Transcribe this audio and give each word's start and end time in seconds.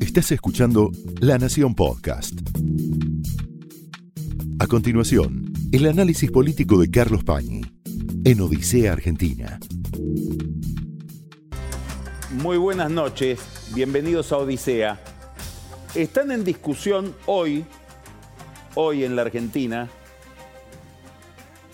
Estás 0.00 0.32
escuchando 0.32 0.90
La 1.20 1.38
Nación 1.38 1.74
Podcast. 1.74 2.40
A 4.58 4.66
continuación, 4.66 5.52
el 5.72 5.86
análisis 5.86 6.30
político 6.30 6.78
de 6.78 6.90
Carlos 6.90 7.24
Pañi 7.24 7.62
en 8.24 8.40
Odisea 8.40 8.92
Argentina. 8.92 9.58
Muy 12.42 12.58
buenas 12.58 12.90
noches, 12.90 13.40
bienvenidos 13.74 14.32
a 14.32 14.38
Odisea. 14.38 15.00
Están 15.94 16.30
en 16.32 16.44
discusión 16.44 17.14
hoy, 17.26 17.64
hoy 18.74 19.04
en 19.04 19.16
la 19.16 19.22
Argentina, 19.22 19.88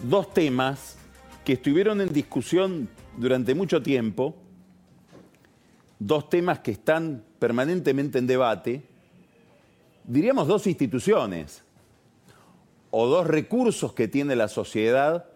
dos 0.08 0.32
temas 0.32 0.96
que 1.44 1.54
estuvieron 1.54 2.00
en 2.00 2.12
discusión 2.12 2.88
durante 3.16 3.54
mucho 3.54 3.82
tiempo, 3.82 4.45
dos 5.98 6.28
temas 6.28 6.60
que 6.60 6.72
están 6.72 7.24
permanentemente 7.38 8.18
en 8.18 8.26
debate, 8.26 8.82
diríamos 10.04 10.46
dos 10.48 10.66
instituciones 10.66 11.62
o 12.90 13.06
dos 13.06 13.26
recursos 13.26 13.92
que 13.92 14.08
tiene 14.08 14.36
la 14.36 14.48
sociedad 14.48 15.26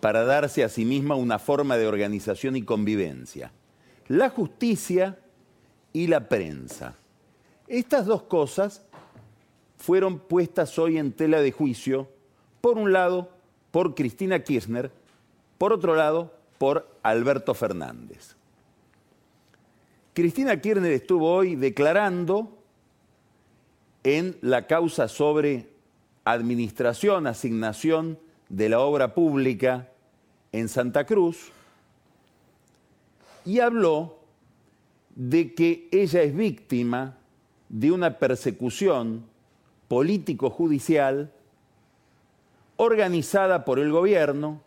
para 0.00 0.24
darse 0.24 0.64
a 0.64 0.68
sí 0.68 0.84
misma 0.84 1.14
una 1.14 1.38
forma 1.38 1.76
de 1.76 1.86
organización 1.86 2.56
y 2.56 2.62
convivencia. 2.62 3.52
La 4.08 4.28
justicia 4.28 5.18
y 5.92 6.08
la 6.08 6.28
prensa. 6.28 6.94
Estas 7.68 8.04
dos 8.04 8.24
cosas 8.24 8.82
fueron 9.78 10.18
puestas 10.18 10.78
hoy 10.78 10.98
en 10.98 11.12
tela 11.12 11.40
de 11.40 11.52
juicio, 11.52 12.08
por 12.60 12.76
un 12.76 12.92
lado, 12.92 13.30
por 13.70 13.94
Cristina 13.94 14.44
Kirchner, 14.44 14.90
por 15.58 15.72
otro 15.72 15.94
lado, 15.94 16.34
por 16.58 16.86
Alberto 17.02 17.54
Fernández. 17.54 18.33
Cristina 20.14 20.60
Kirchner 20.60 20.92
estuvo 20.92 21.28
hoy 21.28 21.56
declarando 21.56 22.56
en 24.04 24.36
la 24.42 24.68
causa 24.68 25.08
sobre 25.08 25.70
administración, 26.24 27.26
asignación 27.26 28.20
de 28.48 28.68
la 28.68 28.78
obra 28.78 29.12
pública 29.12 29.88
en 30.52 30.68
Santa 30.68 31.04
Cruz 31.04 31.50
y 33.44 33.58
habló 33.58 34.20
de 35.16 35.52
que 35.52 35.88
ella 35.90 36.22
es 36.22 36.32
víctima 36.32 37.18
de 37.68 37.90
una 37.90 38.20
persecución 38.20 39.24
político-judicial 39.88 41.32
organizada 42.76 43.64
por 43.64 43.80
el 43.80 43.90
gobierno 43.90 44.60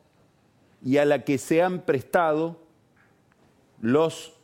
y 0.83 0.97
a 0.97 1.05
la 1.05 1.23
que 1.23 1.37
se 1.37 1.61
han 1.63 1.83
prestado 1.85 2.59
los 3.79 4.36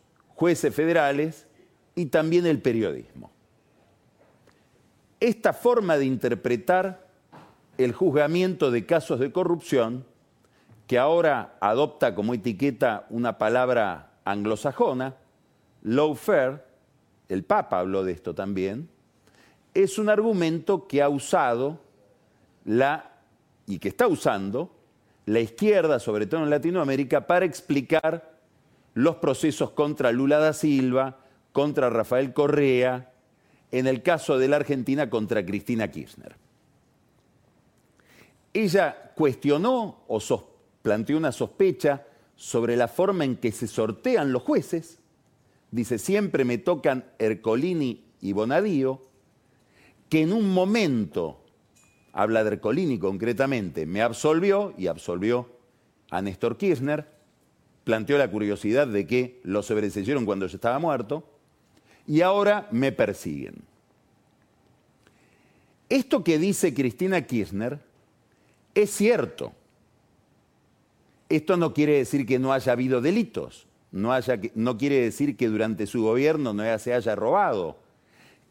jueces 0.43 0.75
federales 0.75 1.47
y 1.95 2.07
también 2.07 2.45
el 2.45 2.61
periodismo. 2.61 3.31
Esta 5.21 5.53
forma 5.53 5.97
de 5.97 6.03
interpretar 6.03 7.07
el 7.77 7.93
juzgamiento 7.93 8.69
de 8.69 8.85
casos 8.85 9.21
de 9.21 9.31
corrupción, 9.31 10.05
que 10.85 10.99
ahora 10.99 11.55
adopta 11.61 12.13
como 12.13 12.33
etiqueta 12.33 13.07
una 13.09 13.37
palabra 13.37 14.11
anglosajona, 14.25 15.15
lawfare, 15.81 16.61
el 17.29 17.45
Papa 17.45 17.79
habló 17.79 18.03
de 18.03 18.11
esto 18.11 18.35
también, 18.35 18.89
es 19.73 19.97
un 19.97 20.09
argumento 20.09 20.89
que 20.89 21.01
ha 21.01 21.07
usado 21.07 21.79
la, 22.65 23.13
y 23.65 23.79
que 23.79 23.87
está 23.87 24.07
usando 24.07 24.75
la 25.25 25.39
izquierda, 25.39 25.99
sobre 25.99 26.25
todo 26.25 26.43
en 26.43 26.49
Latinoamérica, 26.49 27.27
para 27.27 27.45
explicar 27.45 28.32
los 28.93 29.15
procesos 29.17 29.71
contra 29.71 30.11
Lula 30.11 30.37
da 30.39 30.53
Silva, 30.53 31.19
contra 31.51 31.89
Rafael 31.89 32.33
Correa, 32.33 33.13
en 33.71 33.87
el 33.87 34.03
caso 34.03 34.37
de 34.37 34.47
la 34.47 34.57
Argentina 34.57 35.09
contra 35.09 35.45
Cristina 35.45 35.89
Kirchner. 35.89 36.35
Ella 38.53 39.13
cuestionó 39.15 40.03
o 40.07 40.19
planteó 40.83 41.17
una 41.17 41.31
sospecha 41.31 42.05
sobre 42.35 42.75
la 42.75 42.87
forma 42.87 43.25
en 43.25 43.37
que 43.37 43.51
se 43.51 43.67
sortean 43.67 44.31
los 44.31 44.43
jueces. 44.43 44.99
Dice, 45.71 45.97
siempre 45.97 46.45
me 46.45 46.59
tocan 46.59 47.05
Ercolini 47.17 48.03
y 48.21 48.33
Bonadío, 48.33 49.01
que 50.09 50.21
en 50.21 50.33
un 50.33 50.53
momento, 50.53 51.43
habla 52.11 52.43
de 52.43 52.51
Ercolini 52.51 52.99
concretamente, 52.99 53.87
me 53.87 54.03
absolvió 54.03 54.73
y 54.77 54.85
absolvió 54.85 55.49
a 56.11 56.21
Néstor 56.21 56.57
Kirchner, 56.57 57.07
planteó 57.83 58.17
la 58.17 58.29
curiosidad 58.29 58.87
de 58.87 59.05
que 59.05 59.39
lo 59.43 59.63
sobreseyeron 59.63 60.25
cuando 60.25 60.47
yo 60.47 60.55
estaba 60.55 60.79
muerto, 60.79 61.23
y 62.07 62.21
ahora 62.21 62.67
me 62.71 62.91
persiguen. 62.91 63.63
Esto 65.89 66.23
que 66.23 66.37
dice 66.39 66.73
Cristina 66.73 67.21
Kirchner 67.21 67.79
es 68.73 68.89
cierto. 68.89 69.53
Esto 71.29 71.57
no 71.57 71.73
quiere 71.73 71.97
decir 71.97 72.25
que 72.25 72.39
no 72.39 72.53
haya 72.53 72.71
habido 72.71 73.01
delitos, 73.01 73.67
no, 73.91 74.11
haya, 74.11 74.39
no 74.55 74.77
quiere 74.77 75.01
decir 75.01 75.37
que 75.37 75.47
durante 75.47 75.87
su 75.87 76.03
gobierno 76.03 76.53
no 76.53 76.79
se 76.79 76.93
haya 76.93 77.15
robado, 77.15 77.77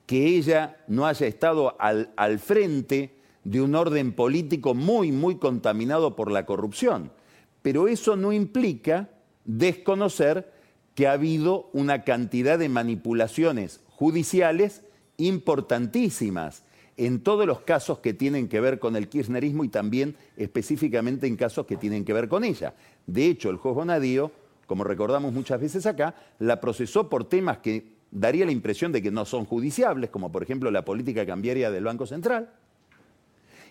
que 0.07 0.37
ella 0.37 0.79
no 0.89 1.07
haya 1.07 1.27
estado 1.27 1.77
al, 1.81 2.13
al 2.17 2.39
frente 2.39 3.15
de 3.45 3.61
un 3.61 3.75
orden 3.75 4.13
político 4.13 4.75
muy, 4.75 5.13
muy 5.13 5.37
contaminado 5.37 6.17
por 6.17 6.31
la 6.31 6.47
corrupción. 6.47 7.13
Pero 7.61 7.89
eso 7.89 8.17
no 8.17 8.33
implica 8.33 9.09
desconocer 9.45 10.53
que 10.95 11.07
ha 11.07 11.13
habido 11.13 11.71
una 11.73 12.05
cantidad 12.05 12.59
de 12.59 12.69
manipulaciones 12.69 13.81
judiciales 13.89 14.83
importantísimas 15.17 16.65
en 16.97 17.23
todos 17.23 17.47
los 17.47 17.61
casos 17.61 18.01
que 18.01 18.13
tienen 18.13 18.49
que 18.49 18.61
ver 18.61 18.79
con 18.79 18.97
el 18.97 19.09
kirchnerismo 19.09 19.65
y 19.65 19.69
también 19.69 20.17
específicamente 20.37 21.27
en 21.27 21.37
casos 21.37 21.67
que 21.67 21.77
tienen 21.77 22.05
que 22.05 22.13
ver 22.13 22.29
con 22.29 22.45
ella. 22.45 22.75
De 23.07 23.27
hecho, 23.27 23.51
el 23.51 23.57
juez 23.57 23.75
Bonadío, 23.75 24.31
como 24.67 24.85
recordamos 24.85 25.33
muchas 25.33 25.61
veces 25.61 25.87
acá, 25.87 26.15
la 26.39 26.61
procesó 26.61 27.09
por 27.09 27.25
temas 27.25 27.59
que 27.59 27.93
daría 28.11 28.45
la 28.45 28.53
impresión 28.53 28.93
de 28.93 29.01
que 29.01 29.11
no 29.11 29.25
son 29.25 29.47
judiciables, 29.47 30.11
como 30.11 30.31
por 30.31 30.43
ejemplo 30.43 30.71
la 30.71 30.85
política 30.85 31.25
cambiaria 31.25 31.71
del 31.71 31.85
Banco 31.85 32.07
Central, 32.07 32.51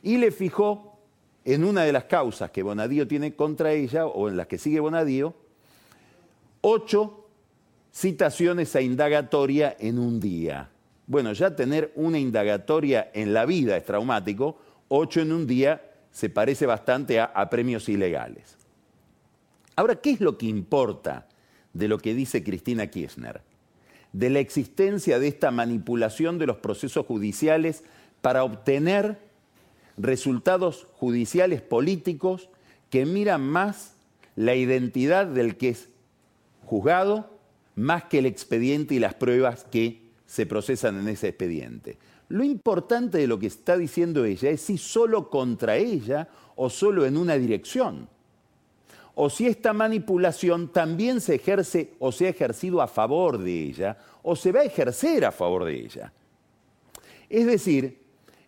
y 0.02 0.18
le 0.18 0.32
fijó 0.32 0.98
en 1.46 1.64
una 1.64 1.84
de 1.84 1.94
las 1.94 2.06
causas 2.06 2.50
que 2.52 2.64
Bonadío 2.64 3.08
tiene 3.08 3.36
contra 3.36 3.72
ella, 3.72 4.08
o 4.08 4.30
en 4.30 4.38
las 4.38 4.48
que 4.48 4.58
sigue 4.58 4.80
Bonadío, 4.80 5.36
ocho 6.62 7.28
citaciones 7.92 8.76
a 8.76 8.82
indagatoria 8.82 9.76
en 9.80 10.00
un 10.00 10.20
día. 10.20 10.70
Bueno, 11.08 11.34
ya 11.34 11.56
tener 11.56 11.92
una 11.96 12.20
indagatoria 12.20 13.12
en 13.14 13.34
la 13.34 13.46
vida 13.46 13.76
es 13.76 13.86
traumático, 13.86 14.58
ocho 14.88 15.22
en 15.22 15.32
un 15.32 15.46
día 15.46 15.82
se 16.12 16.30
parece 16.30 16.66
bastante 16.66 17.20
a, 17.20 17.26
a 17.26 17.50
premios 17.50 17.90
ilegales. 17.90 18.58
Ahora, 19.76 19.96
¿qué 19.96 20.12
es 20.12 20.22
lo 20.22 20.38
que 20.38 20.46
importa 20.46 21.28
de 21.74 21.88
lo 21.88 21.98
que 21.98 22.14
dice 22.14 22.44
Cristina 22.44 22.88
Kirchner? 22.88 23.42
De 24.14 24.30
la 24.30 24.40
existencia 24.40 25.20
de 25.20 25.28
esta 25.28 25.52
manipulación 25.52 26.38
de 26.38 26.48
los 26.48 26.58
procesos 26.58 27.06
judiciales 27.06 27.84
para 28.22 28.44
obtener 28.44 29.20
resultados 29.98 30.88
judiciales 30.94 31.62
políticos 31.62 32.50
que 32.90 33.06
miran 33.06 33.42
más 33.42 33.96
la 34.36 34.56
identidad 34.56 35.26
del 35.26 35.58
que 35.58 35.70
es 35.70 35.90
juzgado 36.72 37.30
más 37.76 38.06
que 38.06 38.20
el 38.20 38.26
expediente 38.26 38.96
y 38.96 39.00
las 39.00 39.14
pruebas 39.14 39.66
que 39.70 40.04
se 40.26 40.46
procesan 40.46 40.98
en 41.00 41.10
ese 41.10 41.28
expediente. 41.28 41.98
Lo 42.30 42.46
importante 42.46 43.18
de 43.18 43.28
lo 43.28 43.38
que 43.38 43.48
está 43.48 43.76
diciendo 43.76 44.24
ella 44.24 44.50
es 44.50 44.62
si 44.62 44.78
solo 44.78 45.30
contra 45.30 45.76
ella 45.76 46.30
o 46.56 46.70
solo 46.70 47.06
en 47.06 47.18
una 47.18 47.36
dirección. 47.36 48.08
O 49.16 49.30
si 49.30 49.48
esta 49.48 49.74
manipulación 49.74 50.70
también 50.70 51.20
se 51.20 51.36
ejerce 51.36 51.92
o 52.00 52.14
se 52.14 52.28
ha 52.28 52.30
ejercido 52.30 52.82
a 52.82 52.88
favor 52.88 53.38
de 53.38 53.64
ella 53.64 53.98
o 54.24 54.38
se 54.38 54.54
va 54.54 54.62
a 54.62 54.64
ejercer 54.64 55.26
a 55.26 55.34
favor 55.34 55.66
de 55.66 55.78
ella. 55.78 56.14
Es 57.30 57.46
decir, 57.48 58.00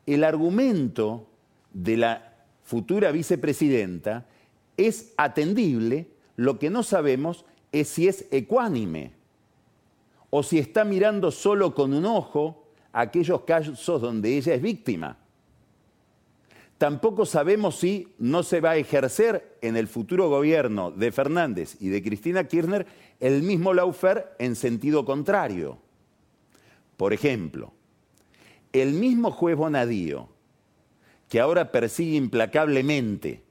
el 0.06 0.24
argumento 0.24 1.27
de 1.74 1.97
la 1.97 2.36
futura 2.63 3.12
vicepresidenta 3.12 4.25
es 4.77 5.12
atendible, 5.18 6.07
lo 6.38 6.57
que 6.57 6.69
no 6.69 6.83
sabemos 6.83 7.44
es 7.73 7.89
si 7.89 8.07
es 8.07 8.25
ecuánime 8.31 9.11
o 10.29 10.41
si 10.43 10.59
está 10.59 10.85
mirando 10.85 11.31
solo 11.31 11.75
con 11.75 11.93
un 11.93 12.05
ojo 12.05 12.63
aquellos 12.93 13.41
casos 13.41 14.01
donde 14.01 14.37
ella 14.37 14.53
es 14.53 14.61
víctima. 14.61 15.17
Tampoco 16.77 17.25
sabemos 17.25 17.75
si 17.75 18.13
no 18.19 18.43
se 18.43 18.61
va 18.61 18.71
a 18.71 18.77
ejercer 18.77 19.57
en 19.61 19.75
el 19.75 19.87
futuro 19.87 20.29
gobierno 20.29 20.91
de 20.91 21.11
Fernández 21.11 21.77
y 21.79 21.89
de 21.89 22.03
Cristina 22.03 22.47
Kirchner 22.47 22.85
el 23.19 23.41
mismo 23.41 23.73
laufer 23.73 24.35
en 24.37 24.55
sentido 24.55 25.05
contrario. 25.05 25.77
Por 26.97 27.13
ejemplo, 27.13 27.73
el 28.71 28.93
mismo 28.93 29.31
juez 29.31 29.55
Bonadío, 29.55 30.29
que 31.29 31.39
ahora 31.39 31.71
persigue 31.71 32.17
implacablemente 32.17 33.41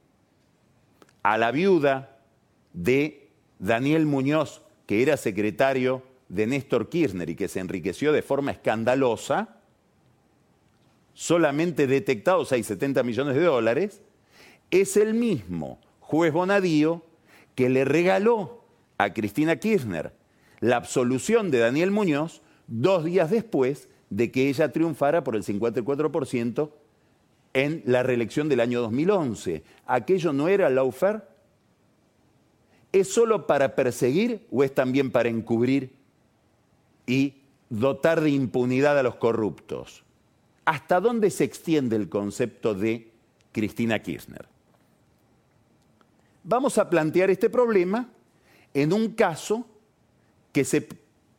a 1.23 1.37
la 1.37 1.51
viuda 1.51 2.19
de 2.73 3.22
Daniel 3.59 4.05
Muñoz, 4.05 4.61
que 4.85 5.01
era 5.01 5.17
secretario 5.17 6.03
de 6.29 6.47
Néstor 6.47 6.89
Kirchner 6.89 7.29
y 7.29 7.35
que 7.35 7.47
se 7.47 7.59
enriqueció 7.59 8.11
de 8.11 8.21
forma 8.21 8.51
escandalosa, 8.51 9.57
solamente 11.13 11.87
detectados 11.87 12.51
hay 12.51 12.63
70 12.63 13.03
millones 13.03 13.35
de 13.35 13.43
dólares, 13.43 14.01
es 14.71 14.97
el 14.97 15.13
mismo 15.13 15.79
juez 15.99 16.33
Bonadío 16.33 17.03
que 17.55 17.69
le 17.69 17.85
regaló 17.85 18.63
a 18.97 19.13
Cristina 19.13 19.57
Kirchner 19.57 20.13
la 20.59 20.77
absolución 20.77 21.51
de 21.51 21.59
Daniel 21.59 21.91
Muñoz 21.91 22.41
dos 22.67 23.03
días 23.03 23.29
después 23.29 23.89
de 24.09 24.31
que 24.31 24.49
ella 24.49 24.71
triunfara 24.71 25.23
por 25.23 25.35
el 25.35 25.43
54% 25.43 26.71
en 27.53 27.83
la 27.85 28.03
reelección 28.03 28.49
del 28.49 28.59
año 28.59 28.81
2011. 28.81 29.63
¿Aquello 29.85 30.33
no 30.33 30.47
era 30.47 30.69
lawfare? 30.69 31.21
¿Es 32.93 33.11
solo 33.11 33.47
para 33.47 33.75
perseguir 33.75 34.47
o 34.51 34.63
es 34.63 34.73
también 34.73 35.11
para 35.11 35.27
encubrir 35.27 35.91
y 37.07 37.41
dotar 37.69 38.21
de 38.21 38.29
impunidad 38.29 38.99
a 38.99 39.03
los 39.03 39.15
corruptos? 39.15 40.03
¿Hasta 40.63 41.01
dónde 41.01 41.31
se 41.31 41.43
extiende 41.43 41.95
el 41.95 42.07
concepto 42.07 42.75
de 42.75 43.11
Cristina 43.51 43.99
Kirchner? 43.99 44.47
Vamos 46.43 46.77
a 46.77 46.87
plantear 46.87 47.31
este 47.31 47.49
problema 47.49 48.09
en 48.75 48.93
un 48.93 49.13
caso 49.13 49.65
que 50.51 50.63
se 50.63 50.87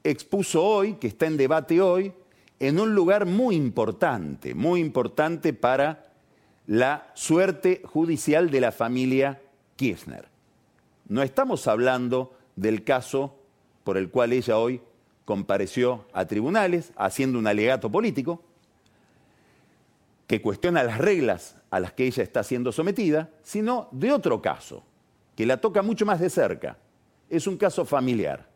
expuso 0.02 0.62
hoy, 0.62 0.94
que 0.94 1.06
está 1.06 1.26
en 1.26 1.36
debate 1.36 1.80
hoy, 1.80 2.12
en 2.58 2.80
un 2.80 2.96
lugar 2.96 3.26
muy 3.26 3.54
importante, 3.54 4.54
muy 4.54 4.80
importante 4.80 5.52
para 5.52 6.12
la 6.66 7.12
suerte 7.14 7.82
judicial 7.84 8.50
de 8.50 8.60
la 8.60 8.72
familia 8.72 9.40
Kirchner. 9.76 10.33
No 11.06 11.22
estamos 11.22 11.66
hablando 11.66 12.34
del 12.56 12.84
caso 12.84 13.36
por 13.84 13.96
el 13.96 14.10
cual 14.10 14.32
ella 14.32 14.58
hoy 14.58 14.80
compareció 15.24 16.06
a 16.12 16.26
tribunales 16.26 16.92
haciendo 16.96 17.38
un 17.38 17.46
alegato 17.46 17.90
político 17.90 18.42
que 20.26 20.40
cuestiona 20.40 20.82
las 20.82 20.98
reglas 20.98 21.56
a 21.70 21.80
las 21.80 21.92
que 21.92 22.06
ella 22.06 22.22
está 22.22 22.42
siendo 22.42 22.72
sometida, 22.72 23.30
sino 23.42 23.88
de 23.92 24.12
otro 24.12 24.40
caso, 24.40 24.82
que 25.36 25.46
la 25.46 25.60
toca 25.60 25.82
mucho 25.82 26.06
más 26.06 26.20
de 26.20 26.30
cerca. 26.30 26.78
Es 27.28 27.46
un 27.46 27.56
caso 27.56 27.84
familiar. 27.84 28.48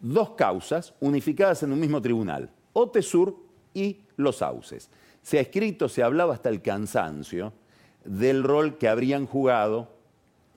Dos 0.00 0.30
causas 0.30 0.94
unificadas 1.00 1.62
en 1.62 1.72
un 1.72 1.80
mismo 1.80 2.00
tribunal, 2.00 2.50
Otesur 2.72 3.36
y 3.74 4.02
Los 4.16 4.36
Sauces. 4.36 4.90
Se 5.22 5.38
ha 5.38 5.40
escrito, 5.40 5.88
se 5.88 6.02
ha 6.02 6.06
hablado 6.06 6.30
hasta 6.30 6.48
el 6.48 6.62
cansancio 6.62 7.52
del 8.04 8.44
rol 8.44 8.78
que 8.78 8.88
habrían 8.88 9.26
jugado, 9.26 9.95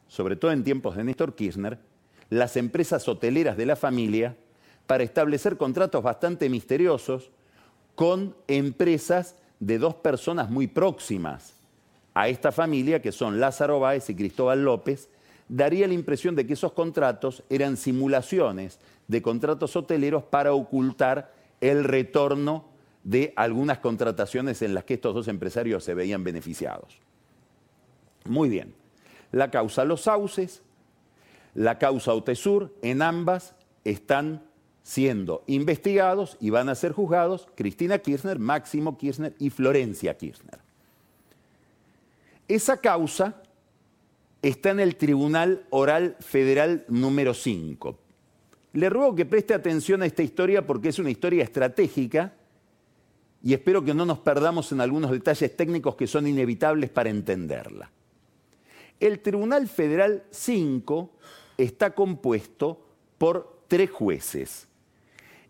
sobre 0.10 0.36
todo 0.36 0.52
en 0.52 0.66
tiempos 0.66 0.98
de 0.98 1.06
Néstor 1.06 1.36
Kirchner, 1.36 1.80
las 2.30 2.58
empresas 2.58 3.08
hoteleras 3.08 3.56
de 3.56 3.66
la 3.66 3.78
familia 3.78 4.36
para 4.88 5.04
establecer 5.04 5.56
contratos 5.56 6.04
bastante 6.04 6.50
misteriosos 6.50 7.32
con 7.96 8.36
empresas 8.48 9.36
de 9.60 9.78
dos 9.78 9.96
personas 9.96 10.50
muy 10.50 10.68
próximas 10.68 11.54
a 12.14 12.28
esta 12.28 12.52
familia, 12.52 13.02
que 13.02 13.12
son 13.12 13.40
Lázaro 13.40 13.80
Báez 13.80 14.10
y 14.10 14.16
Cristóbal 14.16 14.64
López, 14.64 15.10
daría 15.48 15.88
la 15.88 15.94
impresión 15.94 16.36
de 16.36 16.46
que 16.46 16.54
esos 16.54 16.74
contratos 16.74 17.44
eran 17.50 17.78
simulaciones 17.78 18.80
de 19.08 19.22
contratos 19.22 19.76
hoteleros 19.76 20.24
para 20.24 20.54
ocultar 20.54 21.34
el 21.62 21.84
retorno 21.84 22.66
de 23.04 23.34
algunas 23.36 23.80
contrataciones 23.80 24.62
en 24.62 24.74
las 24.74 24.84
que 24.84 24.96
estos 24.96 25.16
dos 25.16 25.28
empresarios 25.28 25.84
se 25.84 25.94
veían 25.94 26.24
beneficiados. 26.24 27.00
Muy 28.26 28.50
bien. 28.50 28.74
La 29.31 29.52
causa 29.52 29.86
Los 29.86 30.02
Sauces, 30.02 30.62
la 31.54 31.78
causa 31.78 32.14
Otesur, 32.14 32.74
en 32.81 33.02
ambas 33.02 33.56
están 33.84 34.44
siendo 34.84 35.44
investigados 35.48 36.38
y 36.40 36.50
van 36.50 36.70
a 36.70 36.76
ser 36.76 36.94
juzgados 36.94 37.48
Cristina 37.56 38.00
Kirchner, 38.00 38.40
Máximo 38.40 38.98
Kirchner 38.98 39.36
y 39.40 39.50
Florencia 39.50 40.18
Kirchner. 40.18 40.60
Esa 42.48 42.78
causa 42.78 43.44
está 44.42 44.72
en 44.72 44.80
el 44.80 44.96
Tribunal 44.96 45.66
Oral 45.70 46.16
Federal 46.20 46.86
número 46.88 47.34
5. 47.34 48.00
Le 48.74 48.90
ruego 48.90 49.16
que 49.16 49.25
preste 49.25 49.54
atención 49.54 50.02
a 50.02 50.06
esta 50.06 50.24
historia 50.24 50.66
porque 50.66 50.90
es 50.90 51.00
una 51.00 51.12
historia 51.12 51.44
estratégica 51.44 52.34
y 53.44 53.54
espero 53.54 53.84
que 53.84 53.94
no 53.94 54.06
nos 54.06 54.20
perdamos 54.20 54.72
en 54.72 54.82
algunos 54.82 55.12
detalles 55.12 55.56
técnicos 55.56 55.96
que 55.96 56.08
son 56.08 56.28
inevitables 56.28 56.90
para 56.90 57.10
entenderla. 57.10 57.92
El 59.00 59.19
Tribunal 59.19 59.68
Federal 59.68 60.24
5 60.31 61.12
está 61.57 61.92
compuesto 61.92 62.86
por 63.18 63.63
tres 63.68 63.90
jueces 63.90 64.69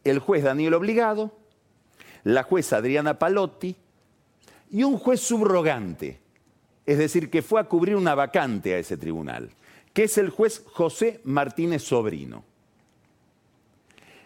el 0.03 0.19
juez 0.19 0.43
Daniel 0.43 0.75
Obligado, 0.75 1.31
la 2.23 2.43
jueza 2.43 2.77
Adriana 2.77 3.19
Palotti 3.19 3.75
y 4.71 4.83
un 4.83 4.97
juez 4.97 5.19
subrogante, 5.19 6.19
es 6.85 6.97
decir, 6.97 7.29
que 7.29 7.41
fue 7.41 7.59
a 7.59 7.65
cubrir 7.65 7.95
una 7.95 8.15
vacante 8.15 8.73
a 8.73 8.79
ese 8.79 8.97
tribunal, 8.97 9.49
que 9.93 10.03
es 10.03 10.17
el 10.17 10.29
juez 10.29 10.63
José 10.73 11.21
Martínez 11.23 11.83
Sobrino. 11.83 12.43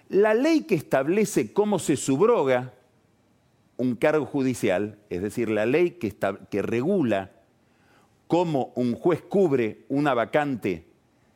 La 0.09 0.33
ley 0.33 0.61
que 0.61 0.75
establece 0.75 1.53
cómo 1.53 1.79
se 1.79 1.97
subroga 1.97 2.73
un 3.77 3.95
cargo 3.95 4.25
judicial, 4.25 4.99
es 5.09 5.21
decir, 5.21 5.49
la 5.49 5.65
ley 5.65 5.91
que, 5.91 6.15
que 6.49 6.61
regula 6.61 7.31
cómo 8.33 8.71
un 8.73 8.95
juez 8.95 9.21
cubre 9.21 9.85
una 9.89 10.15
vacante 10.15 10.87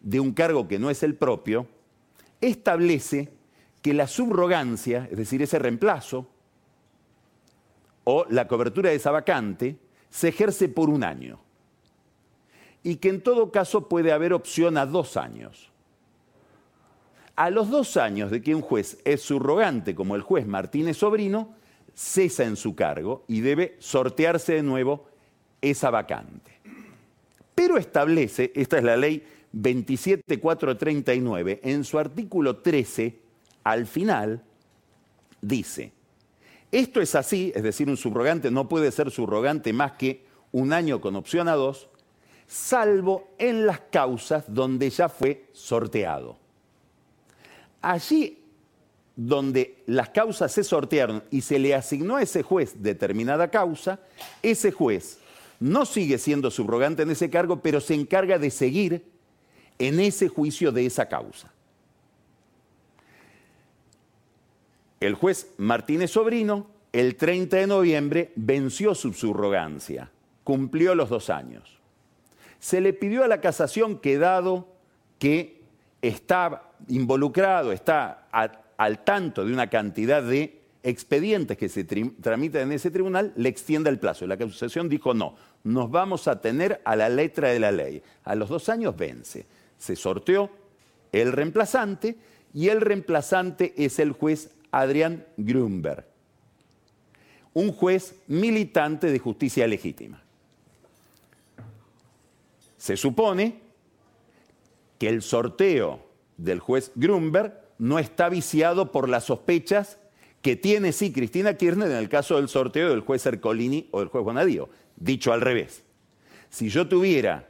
de 0.02 0.20
un 0.20 0.34
cargo 0.34 0.68
que 0.68 0.80
no 0.80 0.90
es 0.90 1.04
el 1.04 1.14
propio, 1.14 1.68
establece 2.42 3.32
que 3.84 3.94
la 3.94 4.08
subrogancia, 4.08 5.08
es 5.12 5.16
decir, 5.16 5.44
ese 5.44 5.60
reemplazo, 5.60 6.28
o 8.04 8.26
la 8.32 8.48
cobertura 8.48 8.90
de 8.90 8.96
esa 8.96 9.12
vacante, 9.12 9.78
se 10.10 10.30
ejerce 10.30 10.70
por 10.70 10.90
un 10.90 11.04
año. 11.04 11.38
Y 12.82 12.96
que 12.96 13.10
en 13.10 13.22
todo 13.22 13.52
caso 13.52 13.88
puede 13.88 14.12
haber 14.12 14.34
opción 14.34 14.76
a 14.76 14.88
dos 14.88 15.18
años. 15.18 15.70
A 17.36 17.52
los 17.52 17.70
dos 17.70 17.96
años 17.98 18.32
de 18.32 18.42
que 18.42 18.56
un 18.56 18.64
juez 18.64 18.98
es 19.06 19.22
subrogante, 19.22 19.94
como 19.94 20.16
el 20.16 20.24
juez 20.24 20.48
Martínez 20.48 20.98
Sobrino, 20.98 21.54
cesa 21.94 22.46
en 22.46 22.56
su 22.56 22.76
cargo 22.76 23.24
y 23.28 23.42
debe 23.42 23.76
sortearse 23.78 24.54
de 24.54 24.64
nuevo 24.64 25.06
esa 25.62 25.92
vacante. 25.92 26.57
Pero 27.58 27.78
establece, 27.80 28.52
esta 28.54 28.78
es 28.78 28.84
la 28.84 28.96
ley 28.96 29.26
27439, 29.52 31.62
en 31.64 31.84
su 31.84 31.98
artículo 31.98 32.58
13, 32.58 33.18
al 33.64 33.88
final 33.88 34.44
dice, 35.42 35.92
esto 36.72 37.02
es 37.02 37.16
así, 37.16 37.52
es 37.56 37.64
decir, 37.64 37.90
un 37.90 37.98
subrogante 37.98 38.52
no 38.52 38.70
puede 38.70 38.92
ser 38.92 39.10
subrogante 39.10 39.74
más 39.74 39.94
que 39.94 40.24
un 40.52 40.72
año 40.72 41.02
con 41.02 41.16
opción 41.16 41.48
a 41.48 41.56
dos, 41.56 41.90
salvo 42.46 43.30
en 43.40 43.66
las 43.66 43.80
causas 43.80 44.44
donde 44.48 44.92
ya 44.92 45.10
fue 45.10 45.46
sorteado. 45.52 46.38
Allí 47.82 48.38
donde 49.16 49.82
las 49.88 50.10
causas 50.10 50.52
se 50.52 50.64
sortearon 50.64 51.24
y 51.32 51.42
se 51.42 51.58
le 51.58 51.74
asignó 51.74 52.18
a 52.18 52.22
ese 52.22 52.44
juez 52.44 52.84
determinada 52.84 53.50
causa, 53.50 54.00
ese 54.44 54.72
juez 54.72 55.22
no 55.60 55.86
sigue 55.86 56.18
siendo 56.18 56.52
subrogante 56.52 57.04
en 57.04 57.12
ese 57.12 57.30
cargo, 57.30 57.62
pero 57.62 57.82
se 57.82 57.94
encarga 57.94 58.38
de 58.38 58.52
seguir 58.52 59.06
en 59.80 60.00
ese 60.00 60.28
juicio 60.28 60.72
de 60.72 60.86
esa 60.86 61.08
causa. 61.08 61.52
El 65.00 65.14
juez 65.14 65.54
Martínez 65.58 66.12
Sobrino, 66.12 66.68
el 66.92 67.16
30 67.16 67.58
de 67.58 67.68
noviembre, 67.68 68.32
venció 68.36 68.96
su 68.96 69.14
subrogancia, 69.14 70.12
cumplió 70.44 70.96
los 70.96 71.10
dos 71.10 71.30
años. 71.30 71.78
Se 72.60 72.82
le 72.82 72.94
pidió 72.94 73.24
a 73.24 73.28
la 73.28 73.42
casación 73.42 74.00
que 74.00 74.18
dado 74.18 74.68
que 75.20 75.62
está 76.02 76.72
involucrado, 76.88 77.72
está 77.72 78.28
al 78.32 79.04
tanto 79.04 79.46
de 79.46 79.54
una 79.54 79.70
cantidad 79.70 80.24
de 80.24 80.57
expedientes 80.90 81.58
que 81.58 81.68
se 81.68 81.84
tramitan 81.84 82.62
en 82.62 82.72
ese 82.72 82.92
tribunal, 82.92 83.34
le 83.36 83.50
extienda 83.50 83.90
el 83.90 84.00
plazo. 84.00 84.26
La 84.26 84.38
casación 84.38 84.88
dijo 84.88 85.14
no, 85.14 85.36
nos 85.64 85.92
vamos 85.92 86.28
a 86.28 86.40
tener 86.40 86.82
a 86.86 86.96
la 86.96 87.10
letra 87.10 87.50
de 87.50 87.60
la 87.60 87.72
ley. 87.72 88.02
A 88.24 88.36
los 88.36 88.48
dos 88.48 88.70
años 88.70 88.96
vence. 88.96 89.46
Se 89.78 89.96
sorteó 89.98 90.50
el 91.12 91.34
reemplazante 91.34 92.18
y 92.54 92.70
el 92.70 92.80
reemplazante 92.80 93.74
es 93.78 94.00
el 94.00 94.14
juez 94.14 94.52
Adrián 94.72 95.26
Grunberg, 95.36 96.06
un 97.54 97.72
juez 97.72 98.16
militante 98.28 99.12
de 99.12 99.20
justicia 99.20 99.68
legítima. 99.68 100.24
Se 102.78 102.96
supone 102.96 103.60
que 104.98 105.10
el 105.10 105.22
sorteo 105.22 106.00
del 106.38 106.60
juez 106.60 106.92
Grunberg 106.96 107.62
no 107.78 108.00
está 108.00 108.30
viciado 108.30 108.92
por 108.92 109.10
las 109.10 109.26
sospechas 109.26 110.00
que 110.48 110.56
tiene 110.56 110.94
sí 110.94 111.12
Cristina 111.12 111.56
Kirchner 111.56 111.92
en 111.92 111.98
el 111.98 112.08
caso 112.08 112.38
del 112.38 112.48
sorteo 112.48 112.92
del 112.92 113.02
juez 113.02 113.26
Ercolini 113.26 113.90
o 113.92 114.00
del 114.00 114.08
juez 114.08 114.24
Bonadío. 114.24 114.70
Dicho 114.96 115.34
al 115.34 115.42
revés, 115.42 115.84
si 116.50 116.70
yo 116.70 116.88
tuviera 116.88 117.50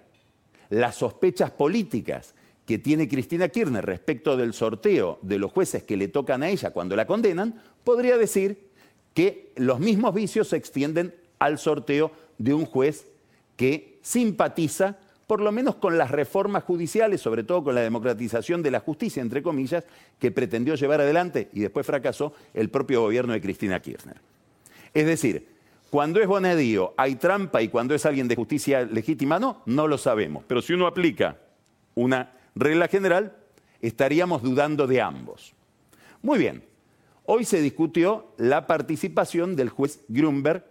las 0.69 0.95
sospechas 0.95 1.51
políticas 1.51 2.33
que 2.65 2.79
tiene 2.79 3.07
Cristina 3.07 3.49
Kirchner 3.49 3.85
respecto 3.85 4.35
del 4.35 4.51
sorteo 4.51 5.19
de 5.21 5.37
los 5.37 5.51
jueces 5.51 5.83
que 5.83 5.95
le 5.95 6.07
tocan 6.07 6.41
a 6.41 6.49
ella 6.49 6.71
cuando 6.71 6.95
la 6.95 7.05
condenan, 7.05 7.61
podría 7.83 8.17
decir 8.17 8.67
que 9.13 9.51
los 9.57 9.79
mismos 9.79 10.15
vicios 10.15 10.47
se 10.47 10.57
extienden 10.57 11.13
al 11.37 11.59
sorteo 11.59 12.11
de 12.39 12.55
un 12.55 12.65
juez 12.65 13.05
que 13.57 13.99
simpatiza 14.01 14.97
por 15.27 15.41
lo 15.41 15.51
menos 15.51 15.75
con 15.75 15.97
las 15.97 16.09
reformas 16.09 16.63
judiciales, 16.63 17.19
sobre 17.19 17.43
todo 17.43 17.65
con 17.65 17.75
la 17.75 17.81
democratización 17.81 18.63
de 18.63 18.71
la 18.71 18.79
justicia, 18.79 19.21
entre 19.21 19.43
comillas, 19.43 19.83
que 20.17 20.31
pretendió 20.31 20.75
llevar 20.75 21.01
adelante 21.01 21.49
y 21.53 21.59
después 21.59 21.85
fracasó 21.85 22.33
el 22.53 22.69
propio 22.69 23.01
gobierno 23.01 23.33
de 23.33 23.41
Cristina 23.41 23.81
Kirchner. 23.81 24.21
Es 24.93 25.05
decir, 25.05 25.49
cuando 25.89 26.21
es 26.21 26.27
Bonadío 26.27 26.93
hay 26.97 27.15
trampa 27.15 27.61
y 27.61 27.67
cuando 27.67 27.93
es 27.93 28.05
alguien 28.05 28.29
de 28.29 28.37
justicia 28.37 28.83
legítima 28.85 29.37
no, 29.37 29.61
no 29.65 29.87
lo 29.87 29.97
sabemos. 29.97 30.45
Pero 30.47 30.61
si 30.61 30.73
uno 30.73 30.87
aplica 30.87 31.37
una 31.93 32.31
regla 32.55 32.87
general, 32.87 33.35
estaríamos 33.81 34.41
dudando 34.41 34.87
de 34.87 35.01
ambos. 35.01 35.53
Muy 36.21 36.39
bien, 36.39 36.63
hoy 37.25 37.43
se 37.43 37.61
discutió 37.61 38.33
la 38.37 38.65
participación 38.65 39.57
del 39.57 39.69
juez 39.69 40.03
Grunberg 40.07 40.65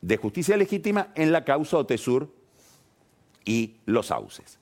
de 0.00 0.16
justicia 0.16 0.56
legítima 0.56 1.08
en 1.16 1.32
la 1.32 1.44
causa 1.44 1.76
Otesur 1.76 2.39
y 3.44 3.76
los 3.86 4.06
sauces. 4.06 4.58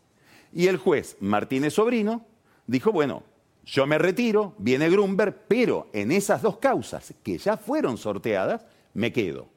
Y 0.52 0.66
el 0.66 0.76
juez 0.76 1.16
Martínez 1.20 1.74
Sobrino 1.74 2.24
dijo, 2.66 2.92
bueno, 2.92 3.22
yo 3.64 3.86
me 3.86 3.98
retiro, 3.98 4.54
viene 4.58 4.88
Grunberg, 4.88 5.44
pero 5.46 5.88
en 5.92 6.10
esas 6.10 6.42
dos 6.42 6.56
causas 6.56 7.12
que 7.22 7.36
ya 7.36 7.56
fueron 7.56 7.98
sorteadas, 7.98 8.64
me 8.94 9.12
quedo. 9.12 9.48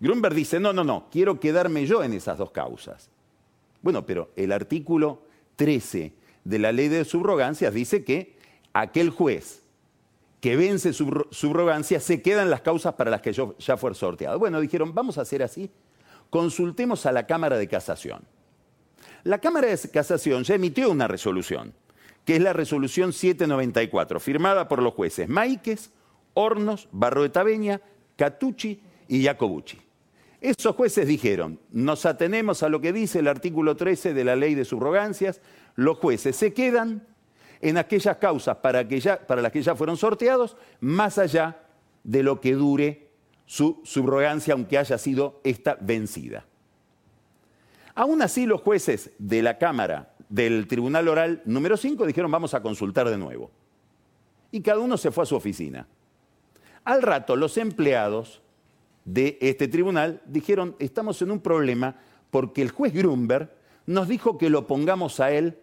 Grunberg 0.00 0.34
dice, 0.34 0.60
no, 0.60 0.72
no, 0.72 0.84
no, 0.84 1.08
quiero 1.10 1.40
quedarme 1.40 1.86
yo 1.86 2.02
en 2.02 2.12
esas 2.12 2.36
dos 2.36 2.50
causas. 2.50 3.08
Bueno, 3.80 4.04
pero 4.04 4.30
el 4.36 4.52
artículo 4.52 5.22
13 5.56 6.12
de 6.44 6.58
la 6.58 6.72
ley 6.72 6.88
de 6.88 7.04
subrogancias 7.04 7.72
dice 7.72 8.04
que 8.04 8.36
aquel 8.72 9.10
juez 9.10 9.62
que 10.40 10.56
vence 10.56 10.92
su 10.92 11.26
subrogancia 11.30 12.00
se 12.00 12.20
queda 12.20 12.42
en 12.42 12.50
las 12.50 12.62
causas 12.62 12.94
para 12.94 13.12
las 13.12 13.22
que 13.22 13.32
yo 13.32 13.56
ya 13.58 13.76
fue 13.76 13.94
sorteado. 13.94 14.40
Bueno, 14.40 14.60
dijeron, 14.60 14.92
vamos 14.92 15.16
a 15.16 15.22
hacer 15.22 15.42
así, 15.42 15.70
consultemos 16.30 17.06
a 17.06 17.12
la 17.12 17.26
Cámara 17.26 17.56
de 17.56 17.68
Casación. 17.68 18.24
La 19.24 19.38
Cámara 19.38 19.68
de 19.68 19.78
Casación 19.90 20.42
ya 20.42 20.56
emitió 20.56 20.90
una 20.90 21.06
resolución, 21.06 21.72
que 22.24 22.36
es 22.36 22.42
la 22.42 22.52
resolución 22.52 23.12
794, 23.12 24.18
firmada 24.18 24.66
por 24.66 24.82
los 24.82 24.94
jueces 24.94 25.28
Maíquez, 25.28 25.90
Hornos, 26.34 26.88
Barroetaveña, 26.90 27.80
Catucci 28.16 28.80
y 29.06 29.24
Jacobucci. 29.24 29.78
Esos 30.40 30.74
jueces 30.74 31.06
dijeron, 31.06 31.60
nos 31.70 32.04
atenemos 32.04 32.64
a 32.64 32.68
lo 32.68 32.80
que 32.80 32.92
dice 32.92 33.20
el 33.20 33.28
artículo 33.28 33.76
13 33.76 34.12
de 34.12 34.24
la 34.24 34.34
ley 34.34 34.56
de 34.56 34.64
subrogancias, 34.64 35.40
los 35.76 35.98
jueces 35.98 36.34
se 36.34 36.52
quedan 36.52 37.06
en 37.60 37.78
aquellas 37.78 38.16
causas 38.16 38.56
para, 38.56 38.84
para 39.28 39.40
las 39.40 39.52
que 39.52 39.62
ya 39.62 39.76
fueron 39.76 39.96
sorteados, 39.96 40.56
más 40.80 41.18
allá 41.18 41.60
de 42.02 42.24
lo 42.24 42.40
que 42.40 42.54
dure 42.54 43.12
su 43.46 43.80
subrogancia, 43.84 44.54
aunque 44.54 44.78
haya 44.78 44.98
sido 44.98 45.40
esta 45.44 45.78
vencida. 45.80 46.44
Aún 47.94 48.22
así, 48.22 48.46
los 48.46 48.60
jueces 48.60 49.10
de 49.18 49.42
la 49.42 49.58
Cámara 49.58 50.14
del 50.28 50.66
Tribunal 50.66 51.08
Oral 51.08 51.42
número 51.44 51.76
5 51.76 52.06
dijeron 52.06 52.30
vamos 52.30 52.54
a 52.54 52.62
consultar 52.62 53.08
de 53.08 53.18
nuevo. 53.18 53.50
Y 54.50 54.60
cada 54.62 54.80
uno 54.80 54.96
se 54.96 55.10
fue 55.10 55.24
a 55.24 55.26
su 55.26 55.36
oficina. 55.36 55.86
Al 56.84 57.02
rato, 57.02 57.36
los 57.36 57.56
empleados 57.58 58.40
de 59.04 59.38
este 59.40 59.68
tribunal 59.68 60.22
dijeron 60.26 60.76
estamos 60.78 61.20
en 61.22 61.30
un 61.30 61.40
problema 61.40 61.96
porque 62.30 62.62
el 62.62 62.70
juez 62.70 62.92
Grunberg 62.92 63.50
nos 63.86 64.08
dijo 64.08 64.38
que 64.38 64.48
lo 64.48 64.66
pongamos 64.66 65.20
a 65.20 65.32
él 65.32 65.58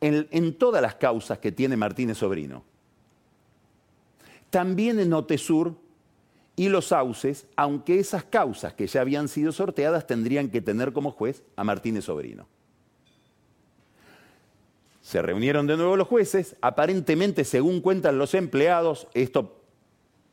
en, 0.00 0.28
en 0.30 0.54
todas 0.58 0.82
las 0.82 0.96
causas 0.96 1.38
que 1.38 1.52
tiene 1.52 1.76
Martínez 1.76 2.18
Sobrino. 2.18 2.64
También 4.50 5.00
en 5.00 5.12
Otesur 5.14 5.74
y 6.56 6.68
los 6.68 6.86
sauces, 6.86 7.46
aunque 7.56 7.98
esas 7.98 8.24
causas 8.24 8.74
que 8.74 8.86
ya 8.86 9.00
habían 9.00 9.28
sido 9.28 9.52
sorteadas 9.52 10.06
tendrían 10.06 10.50
que 10.50 10.60
tener 10.60 10.92
como 10.92 11.10
juez 11.10 11.42
a 11.56 11.64
Martínez 11.64 12.04
Sobrino. 12.04 12.46
Se 15.00 15.20
reunieron 15.20 15.66
de 15.66 15.76
nuevo 15.76 15.96
los 15.96 16.06
jueces, 16.06 16.56
aparentemente, 16.60 17.44
según 17.44 17.80
cuentan 17.80 18.18
los 18.18 18.34
empleados, 18.34 19.08
esto 19.14 19.60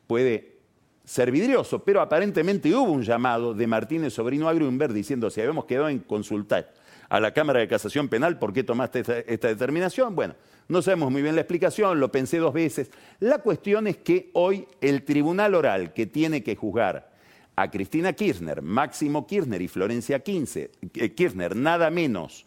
puede 0.06 0.58
ser 1.04 1.32
vidrioso, 1.32 1.82
pero 1.82 2.00
aparentemente 2.00 2.72
hubo 2.74 2.92
un 2.92 3.02
llamado 3.02 3.52
de 3.52 3.66
Martínez 3.66 4.12
Sobrino 4.12 4.48
a 4.48 4.54
Grunberg 4.54 4.92
diciendo 4.92 5.28
si 5.30 5.40
habíamos 5.40 5.64
quedado 5.64 5.88
en 5.88 5.98
consultar 5.98 6.72
a 7.10 7.20
la 7.20 7.34
Cámara 7.34 7.60
de 7.60 7.68
Casación 7.68 8.08
Penal 8.08 8.38
por 8.38 8.52
qué 8.52 8.62
tomaste 8.62 9.00
esta 9.26 9.48
determinación. 9.48 10.14
Bueno, 10.14 10.36
no 10.68 10.80
sabemos 10.80 11.10
muy 11.10 11.22
bien 11.22 11.34
la 11.34 11.42
explicación, 11.42 11.98
lo 11.98 12.10
pensé 12.10 12.38
dos 12.38 12.54
veces. 12.54 12.90
La 13.18 13.38
cuestión 13.38 13.88
es 13.88 13.98
que 13.98 14.30
hoy 14.32 14.66
el 14.80 15.04
tribunal 15.04 15.56
oral 15.56 15.92
que 15.92 16.06
tiene 16.06 16.42
que 16.44 16.54
juzgar 16.54 17.10
a 17.56 17.68
Cristina 17.68 18.12
Kirchner, 18.12 18.62
Máximo 18.62 19.26
Kirchner 19.26 19.60
y 19.60 19.66
Florencia 19.66 20.22
eh, 20.24 21.14
Kirchner, 21.14 21.56
nada 21.56 21.90
menos 21.90 22.46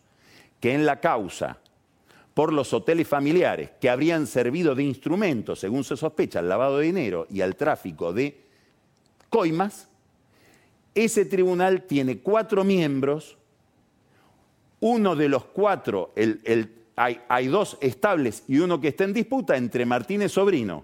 que 0.62 0.74
en 0.74 0.86
la 0.86 1.02
causa 1.02 1.60
por 2.34 2.54
los 2.54 2.74
hoteles 2.74 3.08
familiares 3.08 3.72
que 3.82 3.90
habrían 3.90 4.26
servido 4.26 4.76
de 4.76 4.84
instrumento, 4.84 5.58
según 5.58 5.84
se 5.84 5.98
sospecha, 5.98 6.40
al 6.40 6.48
lavado 6.48 6.78
de 6.78 6.86
dinero 6.86 7.28
y 7.30 7.42
al 7.42 7.58
tráfico 7.58 8.14
de 8.14 8.40
coimas, 9.30 9.90
ese 10.96 11.26
tribunal 11.26 11.84
tiene 11.84 12.20
cuatro 12.20 12.64
miembros, 12.64 13.38
uno 14.84 15.16
de 15.16 15.30
los 15.30 15.46
cuatro, 15.46 16.12
el 16.16 16.40
hay, 16.96 17.48
dos 17.48 17.78
estables 17.82 18.44
y 18.48 18.60
uno 18.60 18.80
que 18.80 18.90
está 18.90 19.04
en 19.04 19.14
disputa 19.14 19.58
entre 19.58 19.86
Martínez 19.86 20.32
Sobrino, 20.32 20.84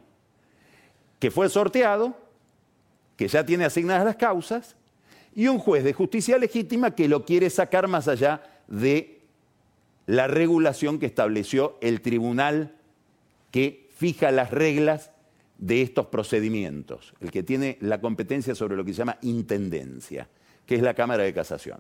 que 1.19 1.31
fue 1.31 1.49
sorteado, 1.49 2.15
que 3.15 3.27
ya 3.27 3.45
tiene 3.45 3.65
asignadas 3.65 4.05
las 4.05 4.15
causas, 4.15 4.75
y 5.35 5.47
un 5.47 5.59
juez 5.59 5.83
de 5.83 5.93
justicia 5.93 6.37
legítima 6.37 6.95
que 6.95 7.07
lo 7.07 7.25
quiere 7.25 7.49
sacar 7.49 7.87
más 7.87 8.07
allá 8.07 8.41
de 8.67 9.21
la 10.07 10.27
regulación 10.27 10.97
que 10.97 11.05
estableció 11.05 11.77
el 11.81 12.01
tribunal 12.01 12.75
que 13.51 13.89
fija 13.95 14.31
las 14.31 14.51
reglas 14.51 15.11
de 15.59 15.81
estos 15.81 16.07
procedimientos, 16.07 17.13
el 17.19 17.31
que 17.31 17.43
tiene 17.43 17.77
la 17.81 18.01
competencia 18.01 18.55
sobre 18.55 18.75
lo 18.75 18.85
que 18.85 18.93
se 18.93 18.99
llama 18.99 19.17
intendencia, 19.21 20.27
que 20.65 20.75
es 20.75 20.81
la 20.81 20.93
Cámara 20.93 21.23
de 21.23 21.33
Casación. 21.33 21.79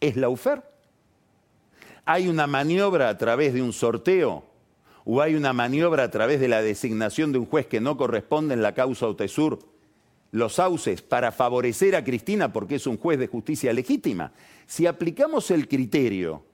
¿Es 0.00 0.16
la 0.16 0.28
UFER? 0.28 0.62
¿Hay 2.04 2.28
una 2.28 2.46
maniobra 2.46 3.08
a 3.08 3.18
través 3.18 3.52
de 3.52 3.62
un 3.62 3.72
sorteo 3.72 4.44
o 5.04 5.20
hay 5.20 5.34
una 5.34 5.52
maniobra 5.52 6.04
a 6.04 6.10
través 6.10 6.40
de 6.40 6.48
la 6.48 6.62
designación 6.62 7.32
de 7.32 7.38
un 7.38 7.46
juez 7.46 7.66
que 7.66 7.80
no 7.80 7.96
corresponde 7.96 8.54
en 8.54 8.62
la 8.62 8.74
causa 8.74 9.06
Otesur, 9.06 9.58
los 10.30 10.54
sauces, 10.54 11.02
para 11.02 11.32
favorecer 11.32 11.96
a 11.96 12.04
Cristina 12.04 12.52
porque 12.52 12.76
es 12.76 12.86
un 12.86 12.98
juez 12.98 13.18
de 13.18 13.26
justicia 13.26 13.72
legítima? 13.72 14.32
Si 14.66 14.86
aplicamos 14.86 15.50
el 15.50 15.66
criterio 15.66 16.44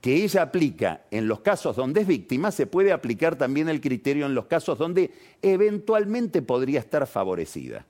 que 0.00 0.24
ella 0.24 0.42
aplica 0.42 1.02
en 1.10 1.28
los 1.28 1.40
casos 1.40 1.76
donde 1.76 2.02
es 2.02 2.06
víctima, 2.06 2.50
se 2.50 2.66
puede 2.66 2.92
aplicar 2.92 3.36
también 3.36 3.68
el 3.68 3.80
criterio 3.80 4.26
en 4.26 4.34
los 4.34 4.46
casos 4.46 4.78
donde 4.78 5.10
eventualmente 5.40 6.42
podría 6.42 6.80
estar 6.80 7.06
favorecida. 7.06 7.86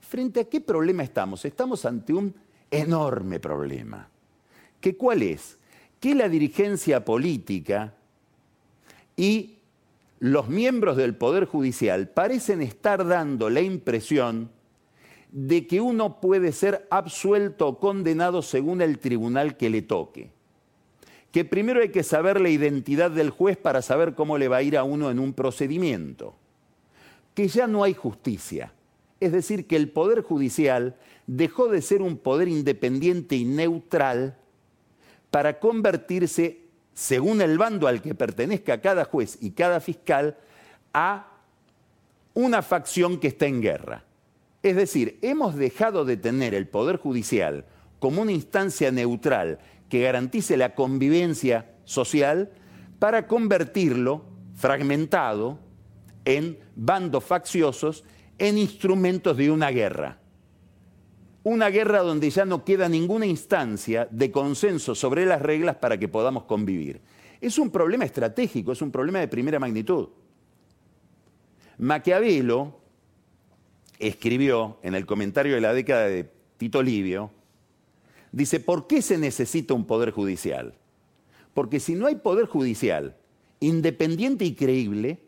¿Frente 0.00 0.40
a 0.40 0.44
qué 0.44 0.60
problema 0.60 1.02
estamos? 1.02 1.44
Estamos 1.44 1.84
ante 1.84 2.12
un 2.12 2.34
enorme 2.70 3.40
problema. 3.40 4.08
¿Qué 4.80 4.96
cuál 4.96 5.22
es? 5.22 5.58
que 6.04 6.14
la 6.14 6.28
dirigencia 6.28 7.02
política 7.02 7.94
y 9.16 9.56
los 10.18 10.50
miembros 10.50 10.98
del 10.98 11.14
Poder 11.16 11.46
Judicial 11.46 12.10
parecen 12.10 12.60
estar 12.60 13.06
dando 13.06 13.48
la 13.48 13.62
impresión 13.62 14.50
de 15.32 15.66
que 15.66 15.80
uno 15.80 16.20
puede 16.20 16.52
ser 16.52 16.86
absuelto 16.90 17.66
o 17.68 17.78
condenado 17.78 18.42
según 18.42 18.82
el 18.82 18.98
tribunal 18.98 19.56
que 19.56 19.70
le 19.70 19.80
toque. 19.80 20.30
Que 21.32 21.46
primero 21.46 21.80
hay 21.80 21.88
que 21.88 22.02
saber 22.02 22.38
la 22.38 22.50
identidad 22.50 23.10
del 23.10 23.30
juez 23.30 23.56
para 23.56 23.80
saber 23.80 24.14
cómo 24.14 24.36
le 24.36 24.48
va 24.48 24.58
a 24.58 24.62
ir 24.62 24.76
a 24.76 24.84
uno 24.84 25.10
en 25.10 25.18
un 25.18 25.32
procedimiento. 25.32 26.34
Que 27.32 27.48
ya 27.48 27.66
no 27.66 27.82
hay 27.82 27.94
justicia. 27.94 28.74
Es 29.20 29.32
decir, 29.32 29.66
que 29.66 29.76
el 29.76 29.90
Poder 29.90 30.22
Judicial 30.22 30.96
dejó 31.26 31.68
de 31.68 31.82
ser 31.82 32.02
un 32.02 32.18
poder 32.18 32.48
independiente 32.48 33.36
y 33.36 33.44
neutral 33.44 34.36
para 35.30 35.58
convertirse, 35.58 36.60
según 36.92 37.40
el 37.40 37.58
bando 37.58 37.88
al 37.88 38.02
que 38.02 38.14
pertenezca 38.14 38.80
cada 38.80 39.04
juez 39.04 39.38
y 39.40 39.52
cada 39.52 39.80
fiscal, 39.80 40.36
a 40.92 41.28
una 42.34 42.62
facción 42.62 43.18
que 43.18 43.28
está 43.28 43.46
en 43.46 43.62
guerra. 43.62 44.04
Es 44.62 44.76
decir, 44.76 45.18
hemos 45.22 45.56
dejado 45.56 46.04
de 46.04 46.16
tener 46.16 46.54
el 46.54 46.68
Poder 46.68 46.96
Judicial 46.96 47.64
como 47.98 48.22
una 48.22 48.32
instancia 48.32 48.90
neutral 48.90 49.58
que 49.88 50.02
garantice 50.02 50.56
la 50.56 50.74
convivencia 50.74 51.70
social 51.84 52.50
para 52.98 53.26
convertirlo, 53.26 54.24
fragmentado, 54.54 55.58
en 56.24 56.58
bandos 56.74 57.24
facciosos, 57.24 58.04
en 58.38 58.58
instrumentos 58.58 59.36
de 59.36 59.50
una 59.50 59.70
guerra 59.70 60.18
una 61.44 61.68
guerra 61.68 62.00
donde 62.00 62.30
ya 62.30 62.46
no 62.46 62.64
queda 62.64 62.88
ninguna 62.88 63.26
instancia 63.26 64.08
de 64.10 64.30
consenso 64.30 64.94
sobre 64.94 65.26
las 65.26 65.40
reglas 65.40 65.76
para 65.76 65.98
que 65.98 66.08
podamos 66.08 66.44
convivir. 66.44 67.02
Es 67.40 67.58
un 67.58 67.70
problema 67.70 68.06
estratégico, 68.06 68.72
es 68.72 68.80
un 68.80 68.90
problema 68.90 69.20
de 69.20 69.28
primera 69.28 69.58
magnitud. 69.58 70.08
Maquiavelo 71.76 72.80
escribió 73.98 74.78
en 74.82 74.94
el 74.94 75.04
comentario 75.04 75.54
de 75.54 75.60
la 75.60 75.74
década 75.74 76.06
de 76.06 76.30
Tito 76.56 76.82
Livio, 76.82 77.30
dice, 78.32 78.58
¿por 78.58 78.86
qué 78.86 79.02
se 79.02 79.18
necesita 79.18 79.74
un 79.74 79.84
poder 79.84 80.12
judicial? 80.12 80.74
Porque 81.52 81.78
si 81.78 81.94
no 81.94 82.06
hay 82.06 82.16
poder 82.16 82.46
judicial 82.46 83.16
independiente 83.60 84.46
y 84.46 84.54
creíble, 84.54 85.20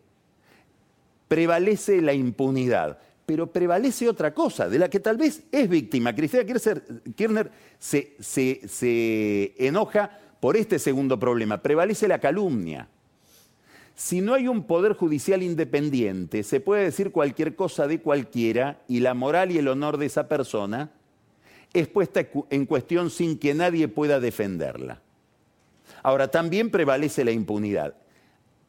prevalece 1.28 2.00
la 2.00 2.12
impunidad. 2.12 2.99
Pero 3.25 3.50
prevalece 3.52 4.09
otra 4.09 4.33
cosa, 4.33 4.68
de 4.68 4.78
la 4.78 4.88
que 4.88 5.00
tal 5.00 5.16
vez 5.16 5.42
es 5.50 5.68
víctima. 5.68 6.14
Cristina 6.14 6.45
Kirchner 6.45 7.50
se, 7.78 8.14
se 8.21 9.54
enoja 9.59 10.18
por 10.38 10.56
este 10.56 10.78
segundo 10.78 11.18
problema. 11.18 11.61
Prevalece 11.61 12.06
la 12.06 12.21
calumnia. 12.21 12.88
Si 13.97 14.21
no 14.21 14.35
hay 14.35 14.47
un 14.47 14.64
poder 14.64 14.92
judicial 14.92 15.42
independiente, 15.42 16.42
se 16.42 16.61
puede 16.61 16.85
decir 16.85 17.11
cualquier 17.11 17.56
cosa 17.56 17.88
de 17.88 18.00
cualquiera 18.00 18.83
y 18.87 19.00
la 19.00 19.14
moral 19.14 19.50
y 19.50 19.59
el 19.59 19.68
honor 19.68 19.97
de 19.97 20.06
esa 20.06 20.28
persona 20.28 20.90
es 21.73 21.88
puesta 21.88 22.26
en 22.50 22.66
cuestión 22.66 23.11
sin 23.11 23.38
que 23.38 23.54
nadie 23.54 23.88
pueda 23.88 24.21
defenderla. 24.21 25.02
Ahora, 26.02 26.30
también 26.30 26.71
prevalece 26.71 27.25
la 27.25 27.33
impunidad. 27.33 27.95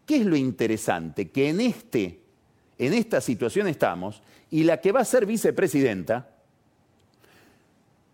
¿Qué 0.05 0.17
es 0.17 0.25
lo 0.25 0.37
interesante? 0.37 1.29
Que 1.29 1.49
en, 1.49 1.61
este, 1.61 2.21
en 2.77 2.93
esta 2.93 3.21
situación 3.21 3.67
estamos 3.67 4.21
y 4.51 4.63
la 4.63 4.79
que 4.79 4.91
va 4.91 5.01
a 5.01 5.05
ser 5.05 5.25
vicepresidenta 5.25 6.29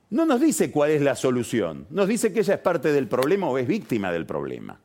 no 0.09 0.25
nos 0.25 0.41
dice 0.41 0.69
cuál 0.69 0.91
es 0.91 1.01
la 1.01 1.15
solución, 1.15 1.87
nos 1.89 2.07
dice 2.07 2.31
que 2.31 2.41
ella 2.41 2.53
es 2.53 2.59
parte 2.59 2.93
del 2.93 3.07
problema 3.07 3.49
o 3.49 3.57
es 3.57 3.67
víctima 3.67 4.11
del 4.11 4.27
problema. 4.27 4.79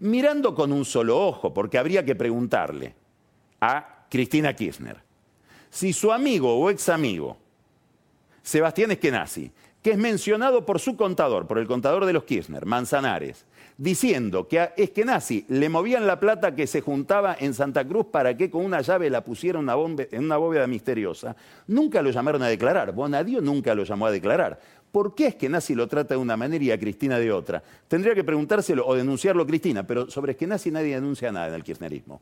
Mirando 0.00 0.54
con 0.54 0.72
un 0.72 0.84
solo 0.84 1.20
ojo, 1.26 1.54
porque 1.54 1.78
habría 1.78 2.04
que 2.04 2.16
preguntarle 2.16 2.94
a 3.60 4.06
Cristina 4.08 4.54
Kirchner 4.54 4.96
si 5.70 5.92
su 5.92 6.12
amigo 6.12 6.58
o 6.58 6.70
ex 6.70 6.88
amigo, 6.88 7.36
Sebastián 8.42 8.90
Eskenazi, 8.90 9.52
que 9.82 9.92
es 9.92 9.98
mencionado 9.98 10.66
por 10.66 10.80
su 10.80 10.96
contador, 10.96 11.46
por 11.46 11.58
el 11.58 11.66
contador 11.66 12.04
de 12.04 12.12
los 12.12 12.24
Kirchner, 12.24 12.66
Manzanares, 12.66 13.44
diciendo 13.78 14.48
que 14.48 14.58
a 14.58 14.64
Eskenazi 14.76 15.46
le 15.48 15.68
movían 15.68 16.06
la 16.06 16.18
plata 16.18 16.54
que 16.54 16.66
se 16.66 16.80
juntaba 16.80 17.36
en 17.38 17.54
Santa 17.54 17.86
Cruz 17.86 18.06
para 18.06 18.36
que 18.36 18.50
con 18.50 18.64
una 18.64 18.80
llave 18.80 19.08
la 19.08 19.22
pusiera 19.22 19.60
en 19.60 20.24
una 20.24 20.36
bóveda 20.36 20.66
misteriosa, 20.66 21.36
nunca 21.68 22.02
lo 22.02 22.10
llamaron 22.10 22.42
a 22.42 22.48
declarar. 22.48 22.92
Bonadio 22.92 23.40
nunca 23.40 23.74
lo 23.74 23.84
llamó 23.84 24.06
a 24.06 24.10
declarar. 24.10 24.58
¿Por 24.90 25.14
qué 25.14 25.28
es 25.28 25.34
que 25.36 25.48
Nazi 25.48 25.74
lo 25.74 25.86
trata 25.86 26.14
de 26.14 26.20
una 26.20 26.36
manera 26.36 26.64
y 26.64 26.70
a 26.72 26.78
Cristina 26.78 27.18
de 27.18 27.30
otra? 27.30 27.62
Tendría 27.86 28.14
que 28.14 28.24
preguntárselo 28.24 28.84
o 28.84 28.94
denunciarlo 28.96 29.46
Cristina, 29.46 29.86
pero 29.86 30.10
sobre 30.10 30.36
Nazi 30.46 30.70
nadie 30.70 30.94
denuncia 30.94 31.30
nada 31.30 31.48
en 31.48 31.54
el 31.54 31.62
kirchnerismo. 31.62 32.20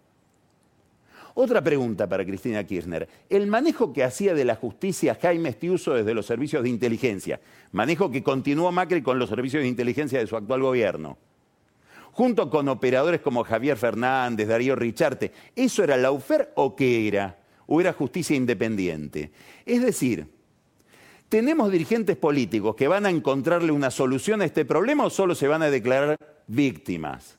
Otra 1.39 1.63
pregunta 1.63 2.09
para 2.09 2.25
Cristina 2.25 2.65
Kirchner. 2.65 3.09
El 3.29 3.47
manejo 3.47 3.93
que 3.93 4.03
hacía 4.03 4.35
de 4.35 4.45
la 4.45 4.57
justicia 4.57 5.19
Jaime 5.21 5.51
Estiuso 5.51 5.95
desde 5.95 6.15
los 6.15 6.27
servicios 6.27 6.63
de 6.63 6.71
inteligencia, 6.71 7.41
manejo 7.73 8.11
que 8.11 8.23
continuó 8.23 8.73
Macri 8.73 9.03
con 9.03 9.19
los 9.19 9.29
servicios 9.29 9.63
de 9.63 9.69
inteligencia 9.69 10.19
de 10.19 10.27
su 10.27 10.35
actual 10.35 10.63
gobierno, 10.63 11.19
junto 12.17 12.49
con 12.49 12.67
operadores 12.71 13.21
como 13.21 13.45
Javier 13.45 13.77
Fernández, 13.77 14.49
Darío 14.49 14.75
Richarte, 14.75 15.33
¿eso 15.55 15.85
era 15.85 15.99
la 15.99 16.13
UFER 16.13 16.51
o 16.55 16.75
qué 16.75 17.07
era? 17.07 17.37
¿O 17.67 17.79
era 17.79 17.93
justicia 17.93 18.35
independiente? 18.35 19.33
Es 19.67 19.83
decir, 19.83 20.27
¿Tenemos 21.29 21.73
dirigentes 21.73 22.17
políticos 22.17 22.77
que 22.77 22.87
van 22.87 23.05
a 23.05 23.11
encontrarle 23.11 23.73
una 23.73 23.91
solución 23.91 24.41
a 24.41 24.45
este 24.45 24.65
problema 24.65 25.05
o 25.05 25.11
solo 25.11 25.35
se 25.35 25.49
van 25.49 25.61
a 25.61 25.71
declarar 25.71 26.17
víctimas? 26.47 27.37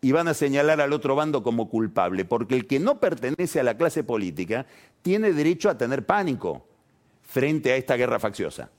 Y 0.00 0.12
van 0.12 0.26
a 0.26 0.32
señalar 0.32 0.80
al 0.80 0.94
otro 0.94 1.14
bando 1.14 1.42
como 1.42 1.68
culpable, 1.68 2.24
porque 2.24 2.54
el 2.54 2.66
que 2.66 2.80
no 2.80 2.98
pertenece 2.98 3.60
a 3.60 3.62
la 3.62 3.76
clase 3.76 4.04
política 4.04 4.64
tiene 5.02 5.34
derecho 5.34 5.68
a 5.68 5.76
tener 5.76 6.06
pánico 6.06 6.66
frente 7.22 7.72
a 7.72 7.76
esta 7.76 7.96
guerra 7.96 8.18
facciosa. 8.18 8.70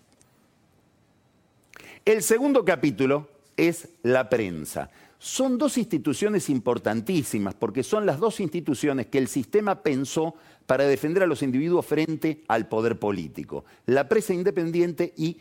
El 2.03 2.23
segundo 2.23 2.65
capítulo 2.65 3.29
es 3.57 3.89
la 4.01 4.27
prensa. 4.27 4.89
Son 5.23 5.59
dos 5.59 5.77
instituciones 5.77 6.49
importantísimas 6.49 7.53
porque 7.53 7.83
son 7.83 8.07
las 8.07 8.17
dos 8.17 8.39
instituciones 8.39 9.05
que 9.05 9.19
el 9.19 9.27
sistema 9.27 9.83
pensó 9.83 10.33
para 10.65 10.85
defender 10.85 11.21
a 11.21 11.27
los 11.27 11.43
individuos 11.43 11.85
frente 11.85 12.43
al 12.47 12.67
poder 12.67 12.97
político, 12.97 13.63
la 13.85 14.09
presa 14.09 14.33
independiente 14.33 15.13
y 15.15 15.37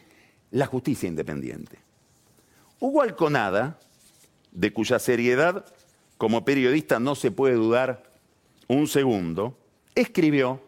la 0.50 0.66
justicia 0.66 1.08
independiente. 1.08 1.78
Hugo 2.78 3.00
Alconada, 3.00 3.78
de 4.52 4.70
cuya 4.70 4.98
seriedad 4.98 5.64
como 6.18 6.44
periodista 6.44 7.00
no 7.00 7.14
se 7.14 7.30
puede 7.30 7.54
dudar 7.54 8.02
un 8.68 8.86
segundo, 8.86 9.56
escribió, 9.94 10.60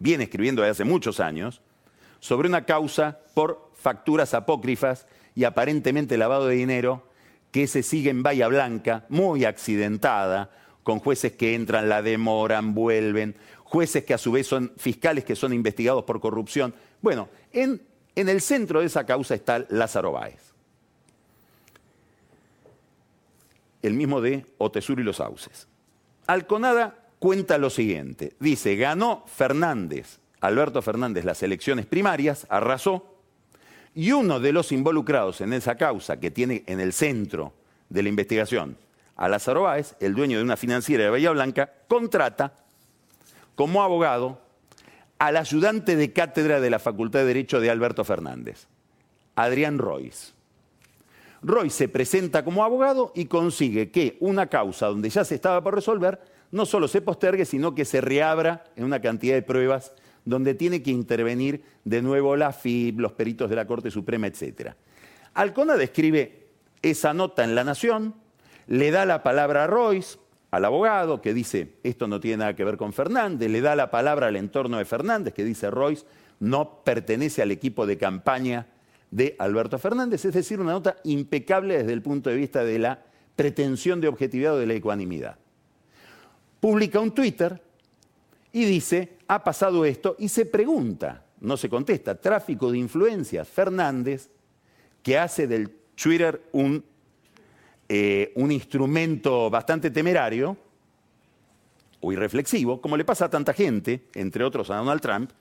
viene 0.00 0.24
escribiendo 0.24 0.62
desde 0.62 0.82
hace 0.82 0.84
muchos 0.84 1.20
años, 1.20 1.62
sobre 2.18 2.48
una 2.48 2.64
causa 2.64 3.20
por 3.34 3.70
facturas 3.76 4.34
apócrifas 4.34 5.06
y 5.36 5.44
aparentemente 5.44 6.18
lavado 6.18 6.48
de 6.48 6.56
dinero 6.56 7.08
que 7.50 7.66
se 7.66 7.82
sigue 7.82 8.10
en 8.10 8.22
Bahía 8.22 8.48
Blanca, 8.48 9.06
muy 9.08 9.44
accidentada, 9.44 10.50
con 10.82 10.98
jueces 10.98 11.32
que 11.32 11.54
entran, 11.54 11.88
la 11.88 12.02
demoran, 12.02 12.74
vuelven, 12.74 13.36
jueces 13.64 14.04
que 14.04 14.14
a 14.14 14.18
su 14.18 14.32
vez 14.32 14.46
son 14.46 14.72
fiscales 14.76 15.24
que 15.24 15.36
son 15.36 15.52
investigados 15.52 16.04
por 16.04 16.20
corrupción. 16.20 16.74
Bueno, 17.00 17.28
en, 17.52 17.80
el 18.14 18.40
centro 18.40 18.80
de 18.80 18.86
esa 18.86 19.06
causa 19.06 19.34
está 19.34 19.64
Lázaro 19.68 20.12
Báez. 20.12 20.52
El 23.82 23.94
mismo 23.94 24.20
de 24.20 24.44
Otesur 24.58 25.00
y 25.00 25.04
los 25.04 25.16
Sauces. 25.16 25.68
Alconada 26.26 27.08
cuenta 27.18 27.58
lo 27.58 27.70
siguiente. 27.70 28.34
Dice, 28.40 28.76
ganó 28.76 29.24
Fernández, 29.26 30.18
Alberto 30.40 30.82
Fernández, 30.82 31.24
las 31.24 31.42
elecciones 31.42 31.86
primarias, 31.86 32.46
arrasó, 32.50 33.09
y 33.94 34.12
uno 34.12 34.40
de 34.40 34.52
los 34.52 34.72
involucrados 34.72 35.40
en 35.40 35.52
esa 35.52 35.76
causa 35.76 36.20
que 36.20 36.30
tiene 36.30 36.64
en 36.66 36.80
el 36.80 36.92
centro 36.92 37.52
de 37.88 38.02
la 38.02 38.08
investigación 38.08 38.76
a 39.16 39.28
Lázaro 39.28 39.62
Báez, 39.62 39.96
el 40.00 40.14
dueño 40.14 40.38
de 40.38 40.44
una 40.44 40.56
financiera 40.56 41.04
de 41.04 41.10
Bahía 41.10 41.30
Blanca, 41.30 41.70
contrata 41.88 42.54
como 43.54 43.82
abogado 43.82 44.40
al 45.18 45.36
ayudante 45.36 45.96
de 45.96 46.12
cátedra 46.12 46.60
de 46.60 46.70
la 46.70 46.78
Facultad 46.78 47.20
de 47.20 47.26
Derecho 47.26 47.60
de 47.60 47.68
Alberto 47.68 48.04
Fernández, 48.04 48.66
Adrián 49.36 49.78
Royce. 49.78 50.32
Royce 51.42 51.76
se 51.76 51.88
presenta 51.88 52.44
como 52.44 52.64
abogado 52.64 53.12
y 53.14 53.26
consigue 53.26 53.90
que 53.90 54.16
una 54.20 54.46
causa 54.46 54.86
donde 54.86 55.10
ya 55.10 55.24
se 55.24 55.34
estaba 55.34 55.62
por 55.62 55.74
resolver 55.74 56.20
no 56.50 56.66
solo 56.66 56.88
se 56.88 57.00
postergue, 57.00 57.44
sino 57.44 57.74
que 57.74 57.84
se 57.84 58.00
reabra 58.00 58.64
en 58.76 58.84
una 58.84 59.00
cantidad 59.00 59.34
de 59.34 59.42
pruebas 59.42 59.92
donde 60.30 60.54
tiene 60.54 60.82
que 60.82 60.90
intervenir 60.90 61.62
de 61.84 62.00
nuevo 62.00 62.36
la 62.36 62.52
FIB, 62.52 63.00
los 63.00 63.12
peritos 63.12 63.50
de 63.50 63.56
la 63.56 63.66
Corte 63.66 63.90
Suprema, 63.90 64.28
etc. 64.28 64.70
Alcona 65.34 65.76
describe 65.76 66.46
esa 66.80 67.12
nota 67.12 67.44
en 67.44 67.54
La 67.54 67.64
Nación, 67.64 68.14
le 68.66 68.90
da 68.90 69.04
la 69.04 69.22
palabra 69.22 69.64
a 69.64 69.66
Royce, 69.66 70.18
al 70.52 70.64
abogado, 70.64 71.20
que 71.20 71.34
dice, 71.34 71.74
esto 71.82 72.08
no 72.08 72.20
tiene 72.20 72.38
nada 72.38 72.56
que 72.56 72.64
ver 72.64 72.76
con 72.76 72.92
Fernández, 72.92 73.50
le 73.50 73.60
da 73.60 73.76
la 73.76 73.90
palabra 73.90 74.28
al 74.28 74.36
entorno 74.36 74.78
de 74.78 74.84
Fernández, 74.84 75.34
que 75.34 75.44
dice, 75.44 75.70
Royce 75.70 76.06
no 76.38 76.82
pertenece 76.84 77.42
al 77.42 77.50
equipo 77.50 77.86
de 77.86 77.98
campaña 77.98 78.66
de 79.10 79.36
Alberto 79.38 79.78
Fernández, 79.78 80.24
es 80.24 80.34
decir, 80.34 80.60
una 80.60 80.72
nota 80.72 80.96
impecable 81.04 81.78
desde 81.78 81.92
el 81.92 82.02
punto 82.02 82.30
de 82.30 82.36
vista 82.36 82.64
de 82.64 82.78
la 82.78 83.02
pretensión 83.36 84.00
de 84.00 84.08
objetividad 84.08 84.54
o 84.54 84.58
de 84.58 84.66
la 84.66 84.74
ecuanimidad. 84.74 85.36
Publica 86.60 87.00
un 87.00 87.12
Twitter 87.12 87.60
y 88.52 88.64
dice, 88.64 89.18
ha 89.28 89.42
pasado 89.44 89.84
esto, 89.84 90.16
y 90.18 90.28
se 90.28 90.46
pregunta, 90.46 91.24
no 91.40 91.56
se 91.56 91.68
contesta, 91.68 92.20
tráfico 92.20 92.70
de 92.70 92.78
influencias, 92.78 93.48
Fernández, 93.48 94.30
que 95.02 95.18
hace 95.18 95.46
del 95.46 95.70
Twitter 95.94 96.42
un 96.52 96.84
eh, 97.92 98.30
un 98.36 98.52
instrumento 98.52 99.50
bastante 99.50 99.90
temerario 99.90 100.56
o 101.98 102.12
irreflexivo, 102.12 102.80
como 102.80 102.96
le 102.96 103.04
pasa 103.04 103.24
a 103.24 103.30
tanta 103.30 103.52
gente, 103.52 104.06
entre 104.14 104.44
otros 104.44 104.70
a 104.70 104.76
Donald 104.76 105.00
Trump, 105.00 105.32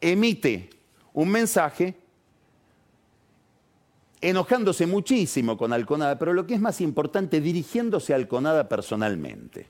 emite 0.00 0.70
un 1.14 1.30
mensaje 1.30 1.96
enojándose 4.20 4.86
muchísimo 4.86 5.56
con 5.56 5.72
Alconada, 5.72 6.16
pero 6.16 6.32
lo 6.32 6.46
que 6.46 6.54
es 6.54 6.60
más 6.60 6.80
importante, 6.80 7.40
dirigiéndose 7.40 8.12
a 8.12 8.16
Alconada 8.16 8.68
personalmente. 8.68 9.66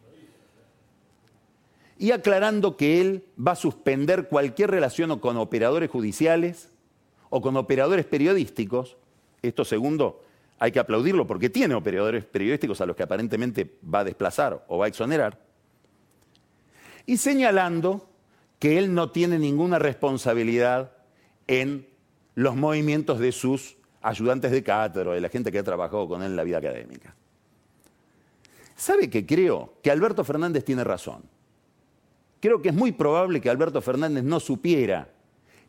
Y 2.04 2.12
aclarando 2.12 2.76
que 2.76 3.00
él 3.00 3.24
va 3.40 3.52
a 3.52 3.56
suspender 3.56 4.28
cualquier 4.28 4.70
relación 4.70 5.18
con 5.20 5.38
operadores 5.38 5.90
judiciales 5.90 6.68
o 7.30 7.40
con 7.40 7.56
operadores 7.56 8.04
periodísticos, 8.04 8.98
esto 9.40 9.64
segundo 9.64 10.22
hay 10.58 10.70
que 10.70 10.80
aplaudirlo 10.80 11.26
porque 11.26 11.48
tiene 11.48 11.74
operadores 11.74 12.26
periodísticos 12.26 12.82
a 12.82 12.84
los 12.84 12.94
que 12.94 13.04
aparentemente 13.04 13.78
va 13.82 14.00
a 14.00 14.04
desplazar 14.04 14.66
o 14.68 14.76
va 14.76 14.84
a 14.84 14.88
exonerar, 14.88 15.40
y 17.06 17.16
señalando 17.16 18.06
que 18.58 18.76
él 18.76 18.92
no 18.92 19.10
tiene 19.10 19.38
ninguna 19.38 19.78
responsabilidad 19.78 20.92
en 21.46 21.88
los 22.34 22.54
movimientos 22.54 23.18
de 23.18 23.32
sus 23.32 23.78
ayudantes 24.02 24.50
de 24.50 24.62
cátedra, 24.62 25.12
de 25.12 25.22
la 25.22 25.30
gente 25.30 25.50
que 25.50 25.58
ha 25.58 25.64
trabajado 25.64 26.06
con 26.06 26.20
él 26.22 26.32
en 26.32 26.36
la 26.36 26.44
vida 26.44 26.58
académica. 26.58 27.14
¿Sabe 28.76 29.08
que 29.08 29.24
creo? 29.24 29.72
Que 29.82 29.90
Alberto 29.90 30.22
Fernández 30.22 30.66
tiene 30.66 30.84
razón. 30.84 31.32
Creo 32.44 32.60
que 32.60 32.68
es 32.68 32.74
muy 32.74 32.92
probable 32.92 33.40
que 33.40 33.48
Alberto 33.48 33.80
Fernández 33.80 34.22
no 34.22 34.38
supiera 34.38 35.08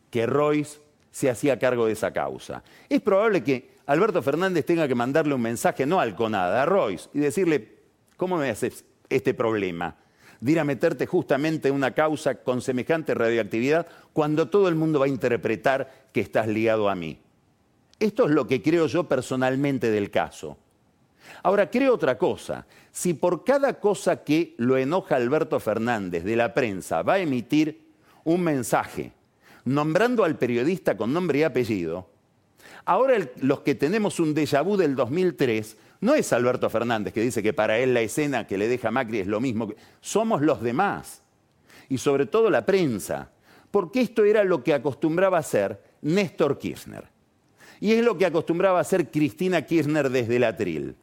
que 0.10 0.26
Royce 0.26 0.80
se 1.10 1.30
hacía 1.30 1.58
cargo 1.58 1.86
de 1.86 1.94
esa 1.94 2.12
causa. 2.12 2.66
Es 2.90 3.00
probable 3.00 3.46
que 3.46 3.76
Alberto 3.86 4.22
Fernández 4.22 4.66
tenga 4.66 4.86
que 4.86 4.94
mandarle 4.94 5.34
un 5.34 5.42
mensaje, 5.42 5.86
no 5.86 6.02
al 6.02 6.18
CONADA, 6.18 6.64
a 6.64 6.66
Royce, 6.66 7.08
y 7.14 7.20
decirle, 7.20 7.78
¿cómo 8.18 8.36
me 8.36 8.50
haces 8.50 8.84
este 9.08 9.34
problema? 9.34 9.96
De 10.42 10.52
ir 10.52 10.60
a 10.60 10.66
meterte 10.66 11.06
justamente 11.06 11.70
en 11.70 11.76
una 11.76 11.94
causa 11.94 12.44
con 12.44 12.62
semejante 12.62 13.14
radioactividad 13.14 13.88
cuando 14.12 14.50
todo 14.50 14.68
el 14.68 14.76
mundo 14.76 15.00
va 15.00 15.06
a 15.06 15.08
interpretar 15.08 16.10
que 16.12 16.20
estás 16.20 16.46
ligado 16.46 16.90
a 16.90 16.96
mí. 16.96 17.22
Esto 18.02 18.26
es 18.26 18.32
lo 18.32 18.48
que 18.48 18.62
creo 18.62 18.88
yo 18.88 19.08
personalmente 19.08 19.92
del 19.92 20.12
caso. 20.12 20.58
Ahora, 21.44 21.70
creo 21.70 21.94
otra 21.94 22.18
cosa. 22.18 22.66
Si 22.92 23.14
por 23.14 23.44
cada 23.44 23.80
cosa 23.80 24.24
que 24.24 24.56
lo 24.58 24.78
enoja 24.78 25.16
Alberto 25.16 25.60
Fernández 25.60 26.24
de 26.24 26.36
la 26.36 26.54
prensa 26.54 27.02
va 27.02 27.14
a 27.14 27.20
emitir 27.20 27.86
un 28.24 28.42
mensaje 28.42 29.12
nombrando 29.66 30.24
al 30.24 30.38
periodista 30.38 30.96
con 30.96 31.14
nombre 31.14 31.40
y 31.40 31.44
apellido, 31.44 32.10
ahora 32.86 33.18
los 33.42 33.62
que 33.62 33.76
tenemos 33.76 34.20
un 34.20 34.34
déjà 34.34 34.64
vu 34.64 34.78
del 34.78 34.96
2003 34.96 35.78
no 36.02 36.14
es 36.16 36.32
Alberto 36.34 36.70
Fernández 36.70 37.14
que 37.14 37.22
dice 37.22 37.44
que 37.44 37.54
para 37.54 37.78
él 37.80 37.94
la 37.94 38.02
escena 38.02 38.48
que 38.48 38.58
le 38.58 38.68
deja 38.68 38.92
Macri 38.92 39.20
es 39.20 39.28
lo 39.28 39.42
mismo, 39.42 39.68
que... 39.68 39.76
somos 40.02 40.42
los 40.42 40.62
demás 40.62 41.22
y 41.90 41.98
sobre 41.98 42.26
todo 42.26 42.50
la 42.50 42.66
prensa, 42.66 43.32
porque 43.72 44.02
esto 44.02 44.24
era 44.24 44.44
lo 44.44 44.64
que 44.64 44.74
acostumbraba 44.74 45.38
hacer 45.38 45.82
Néstor 46.02 46.58
Kirchner. 46.58 47.06
Y 47.80 47.92
es 47.92 48.04
lo 48.04 48.18
que 48.18 48.26
acostumbraba 48.26 48.80
hacer 48.80 49.12
Cristina 49.12 49.64
Kirchner 49.64 50.10
desde 50.10 50.38
el 50.38 50.46
atril 50.46 50.96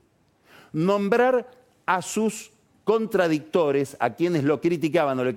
nombrar 0.72 1.50
a 1.86 2.02
sus 2.02 2.52
contradictores, 2.84 3.96
a 4.00 4.14
quienes 4.14 4.44
lo 4.44 4.60
criticaban 4.60 5.18
o 5.18 5.24
le, 5.24 5.34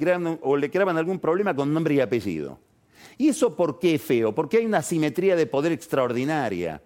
creaban, 0.70 0.98
algún 0.98 1.20
problema 1.20 1.56
con 1.56 1.74
nombre 1.74 1.96
y 1.96 2.00
apellido. 2.00 2.60
¿Y 3.18 3.30
eso 3.30 3.56
por 3.56 3.80
qué 3.80 3.96
es 3.96 4.02
feo? 4.02 4.34
Porque 4.34 4.58
hay 4.58 4.66
una 4.66 4.82
simetría 4.82 5.36
de 5.36 5.46
poder 5.46 5.72
extraordinaria. 5.72 6.82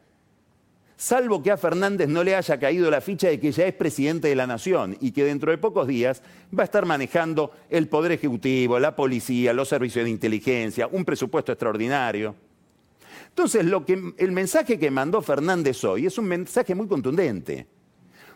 Salvo 0.95 1.41
que 1.41 1.49
a 1.49 1.57
Fernández 1.57 2.09
no 2.09 2.25
le 2.25 2.35
haya 2.35 2.59
caído 2.59 2.91
la 2.91 2.99
ficha 2.99 3.29
de 3.29 3.39
que 3.39 3.53
ya 3.53 3.65
es 3.65 3.73
presidente 3.73 4.27
de 4.27 4.35
la 4.35 4.45
nación 4.45 4.97
y 4.99 5.11
que 5.11 5.23
dentro 5.23 5.49
de 5.49 5.57
pocos 5.57 5.87
días 5.87 6.21
va 6.57 6.63
a 6.63 6.65
estar 6.65 6.85
manejando 6.85 7.51
el 7.69 7.87
poder 7.87 8.11
ejecutivo, 8.11 8.77
la 8.79 8.97
policía, 8.97 9.53
los 9.53 9.69
servicios 9.69 10.03
de 10.03 10.11
inteligencia, 10.11 10.87
un 10.87 11.05
presupuesto 11.05 11.53
extraordinario. 11.53 12.35
Entonces, 13.29 13.65
el 14.17 14.31
mensaje 14.33 14.77
que 14.77 14.91
mandó 14.91 15.21
Fernández 15.21 15.81
hoy 15.85 16.07
es 16.07 16.17
un 16.17 16.25
mensaje 16.25 16.75
muy 16.75 16.87
contundente. 16.87 17.65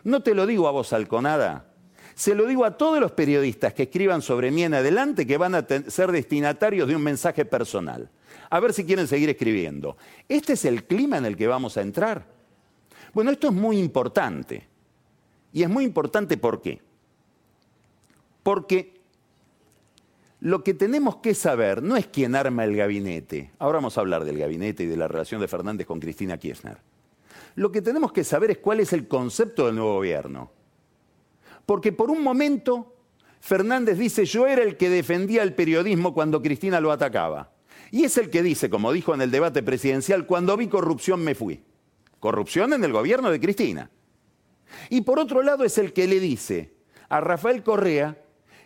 No 0.04 0.22
te 0.22 0.34
lo 0.34 0.46
digo 0.46 0.68
a 0.68 0.70
vos, 0.70 0.92
Alconada. 0.92 1.66
Se 2.14 2.34
lo 2.34 2.46
digo 2.46 2.64
a 2.64 2.76
todos 2.76 3.00
los 3.00 3.12
periodistas 3.12 3.74
que 3.74 3.84
escriban 3.84 4.22
sobre 4.22 4.50
mí 4.50 4.62
en 4.62 4.74
adelante 4.74 5.26
que 5.26 5.36
van 5.36 5.54
a 5.54 5.66
ser 5.88 6.12
destinatarios 6.12 6.86
de 6.86 6.94
un 6.94 7.02
mensaje 7.02 7.44
personal. 7.44 8.08
A 8.50 8.60
ver 8.60 8.72
si 8.72 8.84
quieren 8.84 9.08
seguir 9.08 9.30
escribiendo. 9.30 9.96
¿Este 10.28 10.52
es 10.52 10.64
el 10.64 10.84
clima 10.84 11.18
en 11.18 11.24
el 11.24 11.36
que 11.36 11.48
vamos 11.48 11.76
a 11.76 11.82
entrar? 11.82 12.24
Bueno, 13.12 13.30
esto 13.30 13.48
es 13.48 13.54
muy 13.54 13.78
importante. 13.78 14.68
Y 15.52 15.62
es 15.62 15.68
muy 15.68 15.84
importante 15.84 16.36
¿por 16.36 16.60
qué? 16.60 16.80
Porque 18.42 19.00
lo 20.40 20.62
que 20.62 20.74
tenemos 20.74 21.16
que 21.16 21.34
saber 21.34 21.82
no 21.82 21.96
es 21.96 22.06
quién 22.06 22.34
arma 22.34 22.64
el 22.64 22.76
gabinete. 22.76 23.50
Ahora 23.58 23.78
vamos 23.78 23.96
a 23.96 24.02
hablar 24.02 24.24
del 24.24 24.38
gabinete 24.38 24.84
y 24.84 24.86
de 24.86 24.96
la 24.96 25.08
relación 25.08 25.40
de 25.40 25.48
Fernández 25.48 25.86
con 25.86 25.98
Cristina 25.98 26.38
Kirchner. 26.38 26.78
Lo 27.56 27.70
que 27.70 27.82
tenemos 27.82 28.12
que 28.12 28.24
saber 28.24 28.50
es 28.50 28.58
cuál 28.58 28.80
es 28.80 28.92
el 28.92 29.06
concepto 29.06 29.66
del 29.66 29.76
nuevo 29.76 29.94
gobierno. 29.94 30.50
Porque 31.66 31.92
por 31.92 32.10
un 32.10 32.22
momento 32.22 32.94
Fernández 33.40 33.98
dice, 33.98 34.24
yo 34.24 34.46
era 34.46 34.62
el 34.62 34.78
que 34.78 34.88
defendía 34.88 35.42
el 35.42 35.54
periodismo 35.54 36.14
cuando 36.14 36.40
Cristina 36.40 36.80
lo 36.80 36.90
atacaba. 36.90 37.52
Y 37.90 38.04
es 38.04 38.16
el 38.16 38.30
que 38.30 38.42
dice, 38.42 38.70
como 38.70 38.90
dijo 38.90 39.14
en 39.14 39.20
el 39.20 39.30
debate 39.30 39.62
presidencial, 39.62 40.26
cuando 40.26 40.56
vi 40.56 40.66
corrupción 40.68 41.22
me 41.22 41.34
fui. 41.34 41.62
Corrupción 42.20 42.72
en 42.72 42.82
el 42.84 42.92
gobierno 42.92 43.30
de 43.30 43.38
Cristina. 43.38 43.90
Y 44.88 45.02
por 45.02 45.18
otro 45.18 45.42
lado 45.42 45.62
es 45.64 45.76
el 45.78 45.92
que 45.92 46.06
le 46.06 46.20
dice 46.20 46.72
a 47.10 47.20
Rafael 47.20 47.62
Correa 47.62 48.18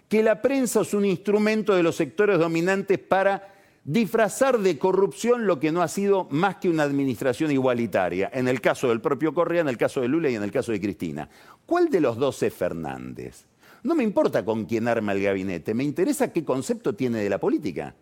que 0.08 0.22
la 0.22 0.40
prensa 0.40 0.82
es 0.82 0.94
un 0.94 1.04
instrumento 1.04 1.74
de 1.74 1.82
los 1.82 1.96
sectores 1.96 2.38
dominantes 2.38 2.98
para 3.00 3.57
disfrazar 3.88 4.58
de 4.58 4.78
corrupción 4.78 5.46
lo 5.46 5.58
que 5.58 5.72
no 5.72 5.80
ha 5.80 5.88
sido 5.88 6.28
más 6.30 6.56
que 6.56 6.68
una 6.68 6.82
administración 6.82 7.50
igualitaria, 7.50 8.30
en 8.34 8.46
el 8.46 8.60
caso 8.60 8.90
del 8.90 9.00
propio 9.00 9.32
Correa, 9.32 9.62
en 9.62 9.68
el 9.68 9.78
caso 9.78 10.02
de 10.02 10.08
Lula 10.08 10.28
y 10.28 10.34
en 10.34 10.42
el 10.42 10.52
caso 10.52 10.72
de 10.72 10.80
Cristina. 10.80 11.30
¿Cuál 11.64 11.88
de 11.88 12.02
los 12.02 12.18
dos 12.18 12.42
es 12.42 12.52
Fernández? 12.52 13.46
No 13.82 13.94
me 13.94 14.04
importa 14.04 14.44
con 14.44 14.66
quién 14.66 14.88
arma 14.88 15.12
el 15.12 15.22
gabinete, 15.22 15.72
me 15.72 15.84
interesa 15.84 16.30
qué 16.34 16.44
concepto 16.44 16.94
tiene 16.94 17.20
de 17.20 17.30
la 17.30 17.38
política. 17.38 17.94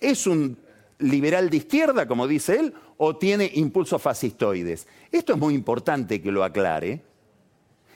¿Es 0.00 0.26
un 0.26 0.58
liberal 0.98 1.48
de 1.48 1.58
izquierda, 1.58 2.08
como 2.08 2.26
dice 2.26 2.58
él, 2.58 2.74
o 2.96 3.14
tiene 3.14 3.52
impulsos 3.54 4.02
fascistoides? 4.02 4.88
Esto 5.12 5.34
es 5.34 5.38
muy 5.38 5.54
importante 5.54 6.20
que 6.20 6.32
lo 6.32 6.42
aclare 6.42 7.02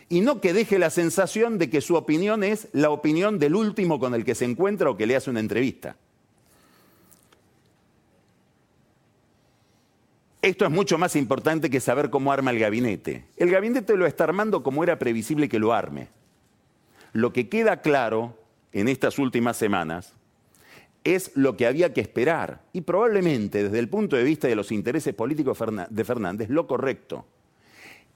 y 0.08 0.20
no 0.20 0.40
que 0.40 0.52
deje 0.52 0.78
la 0.78 0.90
sensación 0.90 1.58
de 1.58 1.68
que 1.68 1.80
su 1.80 1.96
opinión 1.96 2.44
es 2.44 2.68
la 2.70 2.90
opinión 2.90 3.40
del 3.40 3.56
último 3.56 3.98
con 3.98 4.14
el 4.14 4.24
que 4.24 4.36
se 4.36 4.44
encuentra 4.44 4.88
o 4.88 4.96
que 4.96 5.08
le 5.08 5.16
hace 5.16 5.30
una 5.30 5.40
entrevista. 5.40 5.96
Esto 10.44 10.66
es 10.66 10.70
mucho 10.70 10.98
más 10.98 11.16
importante 11.16 11.70
que 11.70 11.80
saber 11.80 12.10
cómo 12.10 12.30
arma 12.30 12.50
el 12.50 12.58
gabinete. 12.58 13.24
El 13.38 13.50
gabinete 13.50 13.96
lo 13.96 14.04
está 14.04 14.24
armando 14.24 14.62
como 14.62 14.84
era 14.84 14.98
previsible 14.98 15.48
que 15.48 15.58
lo 15.58 15.72
arme. 15.72 16.08
Lo 17.14 17.32
que 17.32 17.48
queda 17.48 17.80
claro 17.80 18.36
en 18.70 18.88
estas 18.88 19.18
últimas 19.18 19.56
semanas 19.56 20.12
es 21.02 21.30
lo 21.34 21.56
que 21.56 21.66
había 21.66 21.94
que 21.94 22.02
esperar 22.02 22.60
y 22.74 22.82
probablemente 22.82 23.62
desde 23.62 23.78
el 23.78 23.88
punto 23.88 24.16
de 24.16 24.24
vista 24.24 24.46
de 24.46 24.54
los 24.54 24.70
intereses 24.70 25.14
políticos 25.14 25.58
de 25.88 26.04
Fernández 26.04 26.50
lo 26.50 26.66
correcto. 26.66 27.24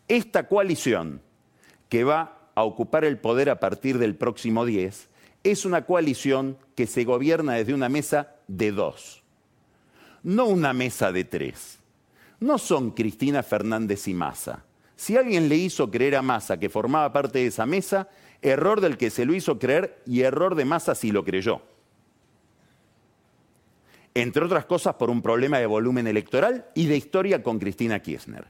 Esta 0.07 0.49
coalición 0.49 1.23
que 1.89 2.05
va 2.05 2.51
a 2.55 2.63
ocupar 2.63 3.07
el 3.07 3.17
poder 3.17 3.49
a 3.49 3.59
partir 3.59 3.97
del 3.97 4.17
próximo 4.17 4.67
10 4.67 5.09
es 5.45 5.65
una 5.65 5.87
coalición 5.87 6.59
que 6.75 6.87
se 6.87 7.05
gobierna 7.05 7.55
desde 7.55 7.73
una 7.73 7.89
mesa 7.89 8.35
de 8.49 8.71
dos, 8.71 9.23
no 10.23 10.45
una 10.45 10.75
mesa 10.75 11.11
de 11.11 11.25
tres 11.25 11.78
no 12.41 12.59
son 12.59 12.93
Cristina 12.93 13.43
Fernández 13.43 14.07
y 14.09 14.15
Massa. 14.15 14.65
Si 14.97 15.17
alguien 15.17 15.49
le 15.49 15.57
hizo 15.57 15.91
creer 15.91 16.17
a 16.17 16.23
Massa 16.23 16.59
que 16.59 16.69
formaba 16.69 17.13
parte 17.13 17.39
de 17.39 17.47
esa 17.47 17.67
mesa, 17.67 18.09
error 18.43 18.81
del 18.81 18.97
que 18.97 19.11
se 19.11 19.25
lo 19.25 19.35
hizo 19.35 19.59
creer 19.59 20.03
y 20.07 20.23
error 20.23 20.55
de 20.55 20.65
Massa 20.65 20.95
si 20.95 21.13
lo 21.13 21.25
creyó. 21.25 21.61
Entre 24.15 24.45
otras 24.45 24.65
cosas 24.65 24.95
por 24.95 25.11
un 25.11 25.23
problema 25.23 25.59
de 25.59 25.67
volumen 25.67 26.07
electoral 26.07 26.67
y 26.75 26.87
de 26.87 26.97
historia 26.97 27.43
con 27.43 27.59
Cristina 27.59 28.01
Kirchner. 28.01 28.49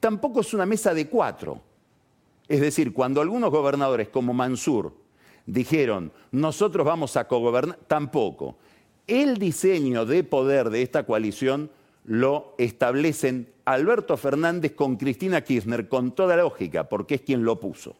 Tampoco 0.00 0.40
es 0.40 0.52
una 0.52 0.66
mesa 0.66 0.92
de 0.92 1.08
cuatro. 1.08 1.62
Es 2.46 2.60
decir, 2.60 2.92
cuando 2.92 3.20
algunos 3.20 3.50
gobernadores 3.50 4.08
como 4.08 4.34
Mansur 4.34 4.94
dijeron, 5.46 6.12
nosotros 6.30 6.84
vamos 6.84 7.16
a 7.16 7.26
cogobernar, 7.26 7.78
tampoco. 7.86 8.58
El 9.06 9.38
diseño 9.38 10.04
de 10.04 10.24
poder 10.24 10.68
de 10.68 10.82
esta 10.82 11.04
coalición 11.06 11.70
lo 12.08 12.54
establecen 12.56 13.52
Alberto 13.66 14.16
Fernández 14.16 14.72
con 14.72 14.96
Cristina 14.96 15.42
Kirchner 15.42 15.88
con 15.88 16.12
toda 16.12 16.38
lógica, 16.38 16.88
porque 16.88 17.16
es 17.16 17.20
quien 17.20 17.44
lo 17.44 17.60
puso. 17.60 17.96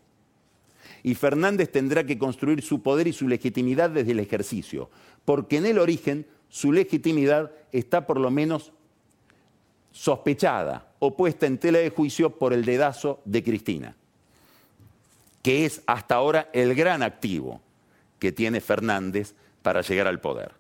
Y 1.02 1.14
Fernández 1.14 1.70
tendrá 1.70 2.04
que 2.04 2.16
construir 2.16 2.62
su 2.62 2.82
poder 2.82 3.06
y 3.06 3.12
su 3.12 3.28
legitimidad 3.28 3.90
desde 3.90 4.12
el 4.12 4.20
ejercicio, 4.20 4.88
porque 5.26 5.58
en 5.58 5.66
el 5.66 5.78
origen 5.78 6.26
su 6.48 6.72
legitimidad 6.72 7.52
está 7.70 8.06
por 8.06 8.18
lo 8.18 8.30
menos 8.30 8.72
sospechada 9.92 10.90
o 11.00 11.14
puesta 11.14 11.46
en 11.46 11.58
tela 11.58 11.78
de 11.78 11.90
juicio 11.90 12.30
por 12.30 12.54
el 12.54 12.64
dedazo 12.64 13.20
de 13.26 13.44
Cristina, 13.44 13.94
que 15.42 15.66
es 15.66 15.82
hasta 15.86 16.14
ahora 16.14 16.48
el 16.54 16.74
gran 16.74 17.02
activo 17.02 17.60
que 18.18 18.32
tiene 18.32 18.62
Fernández 18.62 19.34
para 19.60 19.82
llegar 19.82 20.06
al 20.06 20.22
poder. 20.22 20.52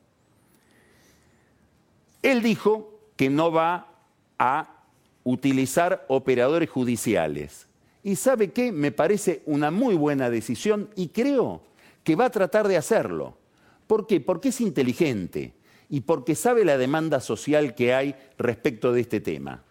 Él 2.22 2.42
dijo 2.42 2.97
que 3.18 3.28
no 3.28 3.50
va 3.50 3.88
a 4.38 4.84
utilizar 5.24 6.06
operadores 6.06 6.70
judiciales. 6.70 7.66
Y 8.04 8.14
sabe 8.14 8.52
qué, 8.52 8.70
me 8.70 8.92
parece 8.92 9.42
una 9.44 9.72
muy 9.72 9.96
buena 9.96 10.30
decisión 10.30 10.88
y 10.94 11.08
creo 11.08 11.60
que 12.04 12.14
va 12.14 12.26
a 12.26 12.30
tratar 12.30 12.68
de 12.68 12.76
hacerlo. 12.76 13.36
¿Por 13.88 14.06
qué? 14.06 14.20
Porque 14.20 14.50
es 14.50 14.60
inteligente 14.60 15.52
y 15.90 16.02
porque 16.02 16.36
sabe 16.36 16.64
la 16.64 16.78
demanda 16.78 17.18
social 17.18 17.74
que 17.74 17.92
hay 17.92 18.14
respecto 18.38 18.92
de 18.92 19.00
este 19.00 19.20
tema. 19.20 19.64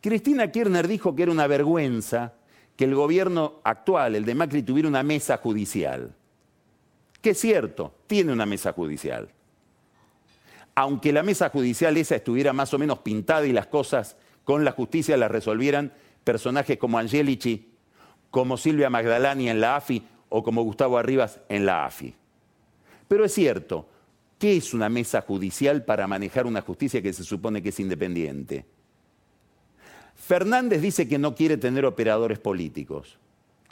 Cristina 0.00 0.52
Kirchner 0.52 0.86
dijo 0.86 1.16
que 1.16 1.24
era 1.24 1.32
una 1.32 1.48
vergüenza 1.48 2.34
que 2.76 2.84
el 2.84 2.94
gobierno 2.94 3.54
actual, 3.64 4.14
el 4.14 4.24
de 4.24 4.36
Macri, 4.36 4.62
tuviera 4.62 4.88
una 4.88 5.02
mesa 5.02 5.38
judicial. 5.38 6.14
Que 7.20 7.30
es 7.30 7.40
cierto, 7.40 7.92
tiene 8.06 8.32
una 8.32 8.46
mesa 8.46 8.72
judicial 8.72 9.30
aunque 10.78 11.12
la 11.12 11.24
mesa 11.24 11.48
judicial 11.48 11.96
esa 11.96 12.14
estuviera 12.14 12.52
más 12.52 12.72
o 12.72 12.78
menos 12.78 13.00
pintada 13.00 13.44
y 13.44 13.52
las 13.52 13.66
cosas 13.66 14.16
con 14.44 14.64
la 14.64 14.70
justicia 14.70 15.16
las 15.16 15.28
resolvieran 15.28 15.92
personajes 16.22 16.78
como 16.78 17.00
Angelici, 17.00 17.72
como 18.30 18.56
Silvia 18.56 18.88
Magdalani 18.88 19.50
en 19.50 19.60
la 19.60 19.74
AFI 19.74 20.06
o 20.28 20.44
como 20.44 20.62
Gustavo 20.62 20.96
Arribas 20.96 21.40
en 21.48 21.66
la 21.66 21.84
AFI. 21.84 22.14
Pero 23.08 23.24
es 23.24 23.34
cierto, 23.34 23.88
¿qué 24.38 24.56
es 24.56 24.72
una 24.72 24.88
mesa 24.88 25.20
judicial 25.22 25.84
para 25.84 26.06
manejar 26.06 26.46
una 26.46 26.60
justicia 26.60 27.02
que 27.02 27.12
se 27.12 27.24
supone 27.24 27.60
que 27.60 27.70
es 27.70 27.80
independiente? 27.80 28.64
Fernández 30.14 30.80
dice 30.80 31.08
que 31.08 31.18
no 31.18 31.34
quiere 31.34 31.56
tener 31.56 31.86
operadores 31.86 32.38
políticos 32.38 33.18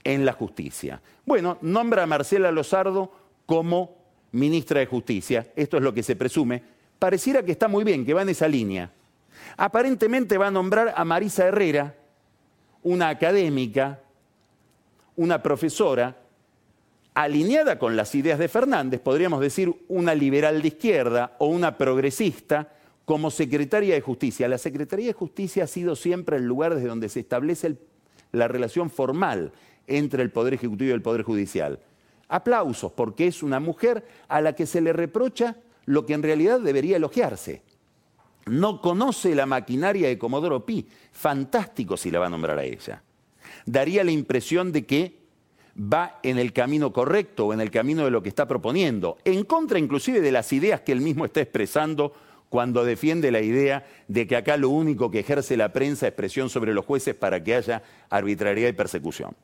en 0.03 0.25
la 0.25 0.33
justicia. 0.33 1.01
Bueno, 1.25 1.59
nombra 1.63 2.03
a 2.03 2.07
Marcela 2.07 2.51
Lozardo 2.51 3.13
como 3.47 3.95
ministra 4.33 4.81
de 4.81 4.87
Justicia, 4.87 5.53
esto 5.55 5.77
es 5.77 5.85
lo 5.85 5.95
que 5.95 6.03
se 6.03 6.17
presume, 6.17 6.76
pareciera 6.99 7.43
que 7.43 7.53
está 7.53 7.69
muy 7.69 7.85
bien, 7.85 8.05
que 8.05 8.15
va 8.15 8.23
en 8.23 8.29
esa 8.29 8.49
línea. 8.49 8.91
Aparentemente 9.57 10.39
va 10.39 10.49
a 10.49 10.51
nombrar 10.51 10.93
a 10.97 11.05
Marisa 11.05 11.47
Herrera, 11.47 11.95
una 12.83 13.09
académica, 13.09 14.01
una 15.17 15.43
profesora, 15.43 16.17
alineada 17.15 17.79
con 17.79 17.97
las 17.97 18.15
ideas 18.15 18.39
de 18.39 18.49
Fernández, 18.49 19.01
podríamos 19.01 19.41
decir 19.41 19.75
una 19.89 20.15
liberal 20.15 20.61
de 20.61 20.69
izquierda 20.69 21.35
o 21.39 21.47
una 21.47 21.79
progresista, 21.79 22.69
como 23.07 23.31
secretaria 23.31 23.95
de 23.95 24.01
Justicia. 24.03 24.49
La 24.49 24.59
Secretaría 24.59 25.07
de 25.07 25.13
Justicia 25.13 25.65
ha 25.65 25.69
sido 25.69 25.97
siempre 25.97 26.37
el 26.37 26.45
lugar 26.45 26.75
desde 26.75 26.89
donde 26.89 27.09
se 27.09 27.21
establece 27.21 27.77
la 28.33 28.49
relación 28.49 28.91
formal 28.91 29.53
entre 29.87 30.23
el 30.23 30.31
Poder 30.31 30.55
Ejecutivo 30.55 30.91
y 30.91 30.95
el 30.95 31.03
Poder 31.03 31.23
Judicial. 31.23 31.79
Aplausos, 32.29 32.91
porque 32.93 33.29
es 33.29 33.45
una 33.45 33.61
mujer 33.61 34.05
a 34.27 34.41
la 34.41 34.55
que 34.55 34.67
se 34.67 34.81
le 34.81 34.93
reprocha 34.93 35.57
lo 35.87 36.05
que 36.05 36.15
en 36.15 36.23
realidad 36.23 36.61
debería 36.61 36.97
elogiarse. 36.97 37.63
No 38.47 38.81
conoce 38.81 39.35
la 39.35 39.47
maquinaria 39.47 40.09
de 40.09 40.19
Comodoro 40.19 40.65
Pi. 40.65 40.87
Fantástico 41.11 41.97
si 41.97 42.11
la 42.11 42.21
va 42.21 42.27
a 42.27 42.31
nombrar 42.31 42.59
a 42.59 42.65
ella. 42.65 43.03
Daría 43.65 44.05
la 44.05 44.13
impresión 44.13 44.71
de 44.73 44.85
que 44.87 45.27
va 45.77 46.21
en 46.23 46.39
el 46.39 46.53
camino 46.53 46.93
correcto 46.93 47.47
o 47.47 47.53
en 47.53 47.61
el 47.61 47.71
camino 47.71 48.05
de 48.05 48.11
lo 48.11 48.23
que 48.23 48.29
está 48.29 48.47
proponiendo, 48.47 49.19
en 49.25 49.45
contra 49.45 49.79
inclusive 49.79 50.21
de 50.21 50.33
las 50.33 50.53
ideas 50.53 50.81
que 50.81 50.93
él 50.93 51.01
mismo 51.01 51.25
está 51.25 51.41
expresando 51.41 52.13
cuando 52.49 52.85
defiende 52.85 53.31
la 53.31 53.41
idea 53.41 53.85
de 54.09 54.27
que 54.27 54.37
acá 54.37 54.57
lo 54.57 54.71
único 54.71 55.11
que 55.11 55.21
ejerce 55.21 55.57
la 55.57 55.73
prensa 55.73 56.07
es 56.07 56.15
presión 56.15 56.49
sobre 56.49 56.73
los 56.73 56.87
jueces 56.87 57.15
para 57.15 57.43
que 57.43 57.57
haya 57.57 57.83
arbitrariedad 58.09 58.71
y 58.71 58.73
persecución. 58.73 59.37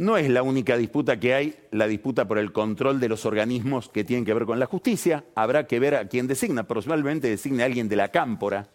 No 0.00 0.16
es 0.16 0.30
la 0.30 0.42
única 0.42 0.78
disputa 0.78 1.20
que 1.20 1.34
hay, 1.34 1.54
la 1.72 1.86
disputa 1.86 2.26
por 2.26 2.38
el 2.38 2.52
control 2.52 3.00
de 3.00 3.08
los 3.10 3.26
organismos 3.26 3.90
que 3.90 4.02
tienen 4.02 4.24
que 4.24 4.32
ver 4.32 4.46
con 4.46 4.58
la 4.58 4.64
justicia. 4.64 5.24
Habrá 5.34 5.66
que 5.66 5.78
ver 5.78 5.94
a 5.94 6.08
quién 6.08 6.26
designa. 6.26 6.62
Probablemente 6.62 7.28
designe 7.28 7.62
a 7.62 7.66
alguien 7.66 7.86
de 7.86 7.96
la 7.96 8.08
cámpora 8.08 8.66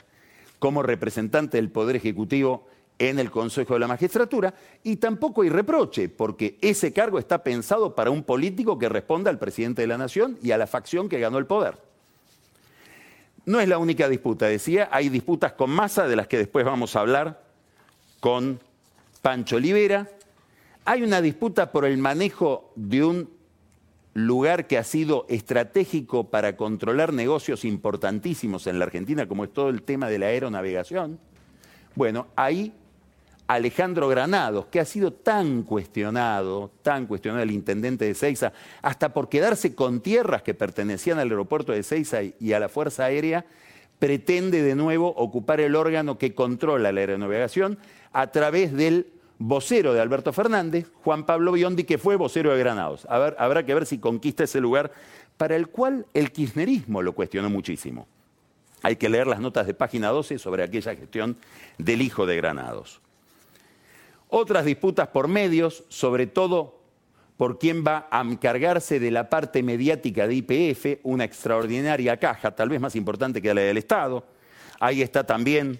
como 0.60 0.84
representante 0.84 1.58
del 1.58 1.72
Poder 1.72 1.96
Ejecutivo 1.96 2.68
en 3.00 3.18
el 3.18 3.32
Consejo 3.32 3.74
de 3.74 3.80
la 3.80 3.88
Magistratura. 3.88 4.54
Y 4.84 4.98
tampoco 4.98 5.42
hay 5.42 5.50
reproche, 5.50 6.10
porque 6.10 6.60
ese 6.62 6.94
cargo 6.94 7.18
está 7.18 7.42
pensado 7.42 7.96
para 7.96 8.12
un 8.12 8.22
político 8.22 8.78
que 8.78 8.88
responda 8.88 9.32
al 9.32 9.40
presidente 9.40 9.82
de 9.82 9.88
la 9.88 9.98
Nación 9.98 10.38
y 10.44 10.52
a 10.52 10.60
la 10.60 10.68
facción 10.68 11.10
que 11.10 11.20
ganó 11.20 11.40
el 11.40 11.48
poder. 11.48 11.80
No 13.48 13.60
es 13.60 13.68
la 13.68 13.80
única 13.80 14.08
disputa, 14.08 14.46
decía, 14.46 14.90
hay 14.92 15.10
disputas 15.10 15.54
con 15.54 15.72
Massa, 15.72 16.08
de 16.08 16.18
las 16.18 16.28
que 16.28 16.38
después 16.38 16.64
vamos 16.64 16.96
a 16.96 17.00
hablar, 17.00 17.42
con 18.20 18.60
Pancho 19.24 19.56
Olivera, 19.56 20.08
hay 20.86 21.02
una 21.02 21.20
disputa 21.22 21.72
por 21.72 21.86
el 21.86 21.98
manejo 21.98 22.72
de 22.76 23.04
un 23.04 23.30
lugar 24.14 24.68
que 24.68 24.78
ha 24.78 24.84
sido 24.84 25.26
estratégico 25.28 26.30
para 26.30 26.56
controlar 26.56 27.12
negocios 27.12 27.66
importantísimos 27.66 28.68
en 28.68 28.80
la 28.80 28.86
Argentina, 28.86 29.28
como 29.28 29.44
es 29.44 29.52
todo 29.52 29.70
el 29.70 29.82
tema 29.82 30.08
de 30.08 30.20
la 30.20 30.28
aeronavegación. 30.28 31.20
Bueno, 31.96 32.28
ahí 32.36 32.72
Alejandro 33.48 34.08
Granados, 34.08 34.68
que 34.68 34.80
ha 34.80 34.86
sido 34.86 35.12
tan 35.12 35.64
cuestionado, 35.64 36.72
tan 36.82 37.08
cuestionado 37.08 37.44
el 37.44 37.52
intendente 37.52 38.06
de 38.06 38.14
Ceiza, 38.14 38.54
hasta 38.82 39.14
por 39.14 39.28
quedarse 39.28 39.76
con 39.76 40.02
tierras 40.02 40.44
que 40.44 40.54
pertenecían 40.54 41.20
al 41.20 41.30
aeropuerto 41.30 41.72
de 41.72 41.84
Ceiza 41.84 42.20
y 42.24 42.54
a 42.54 42.60
la 42.60 42.70
Fuerza 42.70 43.06
Aérea, 43.06 43.46
pretende 44.00 44.62
de 44.62 44.76
nuevo 44.76 45.10
ocupar 45.10 45.60
el 45.60 45.76
órgano 45.76 46.18
que 46.18 46.34
controla 46.34 46.92
la 46.92 47.00
aeronavegación 47.02 47.78
a 48.14 48.28
través 48.32 48.74
del 48.74 49.08
vocero 49.40 49.94
de 49.94 50.02
Alberto 50.02 50.32
Fernández, 50.34 50.90
Juan 51.04 51.26
Pablo 51.26 51.52
Biondi, 51.52 51.84
que 51.84 51.98
fue 51.98 52.16
vocero 52.16 52.52
de 52.52 52.60
Granados. 52.60 53.06
habrá 53.10 53.66
que 53.66 53.74
ver 53.74 53.86
si 53.86 53.98
conquista 53.98 54.44
ese 54.44 54.62
lugar 54.62 54.92
para 55.38 55.56
el 55.56 55.68
cual 55.68 56.06
el 56.14 56.32
kirchnerismo 56.32 57.02
lo 57.02 57.14
cuestionó 57.14 57.50
muchísimo. 57.50 58.08
Hay 58.82 58.96
que 58.98 59.10
leer 59.10 59.28
las 59.28 59.40
notas 59.40 59.68
de 59.68 59.74
página 59.74 60.10
12 60.10 60.38
sobre 60.38 60.64
aquella 60.64 60.96
gestión 60.96 61.38
del 61.78 62.02
hijo 62.02 62.26
de 62.26 62.36
Granados. 62.38 63.02
Otras 64.30 64.66
disputas 64.66 65.08
por 65.08 65.28
medios, 65.28 65.84
sobre 65.90 66.28
todo 66.28 66.80
por 67.38 67.60
quién 67.60 67.84
va 67.86 68.08
a 68.12 68.22
encargarse 68.22 69.00
de 69.00 69.12
la 69.12 69.30
parte 69.30 69.62
mediática 69.62 70.28
de 70.28 70.36
IPF, 70.36 71.00
una 71.04 71.26
extraordinaria 71.26 72.18
caja, 72.18 72.56
tal 72.56 72.70
vez 72.70 72.80
más 72.80 72.96
importante 72.96 73.42
que 73.42 73.54
la 73.54 73.62
del 73.62 73.78
Estado. 73.78 74.26
Ahí 74.80 75.02
está 75.02 75.26
también 75.26 75.80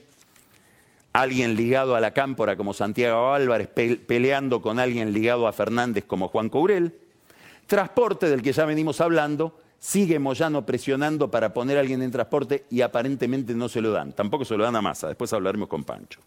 alguien 1.22 1.56
ligado 1.56 1.96
a 1.96 2.02
la 2.02 2.12
cámpora 2.12 2.58
como 2.58 2.74
Santiago 2.74 3.34
Álvarez 3.34 3.70
peleando 3.70 4.62
con 4.62 4.80
alguien 4.80 5.14
ligado 5.14 5.48
a 5.48 5.54
Fernández 5.54 6.04
como 6.06 6.28
Juan 6.28 6.50
Courel. 6.50 7.00
Transporte, 7.68 8.30
del 8.30 8.42
que 8.42 8.52
ya 8.52 8.66
venimos 8.66 9.00
hablando, 9.02 9.60
sigue 9.80 10.20
Moyano 10.20 10.66
presionando 10.66 11.32
para 11.32 11.54
poner 11.54 11.78
a 11.78 11.80
alguien 11.80 12.02
en 12.02 12.12
transporte 12.12 12.66
y 12.70 12.82
aparentemente 12.82 13.54
no 13.54 13.70
se 13.70 13.82
lo 13.82 13.92
dan. 13.92 14.14
Tampoco 14.14 14.44
se 14.46 14.58
lo 14.58 14.64
dan 14.64 14.76
a 14.76 14.82
Massa, 14.82 15.08
después 15.08 15.32
hablaremos 15.32 15.70
con 15.70 15.84
Pancho. 15.84 16.20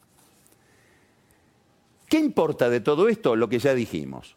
¿Qué 2.09 2.18
importa 2.18 2.70
de 2.70 2.81
todo 2.81 3.09
esto? 3.09 3.37
Lo 3.37 3.48
que 3.48 3.59
ya 3.59 3.74
dijimos. 3.74 4.37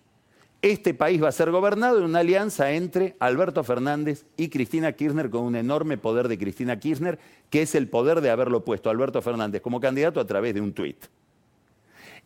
Este 0.61 0.93
país 0.93 1.21
va 1.23 1.29
a 1.29 1.31
ser 1.31 1.49
gobernado 1.49 1.97
en 1.97 2.03
una 2.03 2.19
alianza 2.19 2.71
entre 2.71 3.15
Alberto 3.19 3.63
Fernández 3.63 4.25
y 4.37 4.49
Cristina 4.49 4.91
Kirchner 4.91 5.31
con 5.31 5.41
un 5.41 5.55
enorme 5.55 5.97
poder 5.97 6.27
de 6.27 6.37
Cristina 6.37 6.79
Kirchner, 6.79 7.17
que 7.49 7.63
es 7.63 7.73
el 7.73 7.87
poder 7.87 8.21
de 8.21 8.29
haberlo 8.29 8.63
puesto 8.63 8.87
a 8.87 8.91
Alberto 8.91 9.23
Fernández 9.23 9.61
como 9.63 9.79
candidato 9.79 10.19
a 10.19 10.27
través 10.27 10.53
de 10.53 10.61
un 10.61 10.73
tuit. 10.73 11.05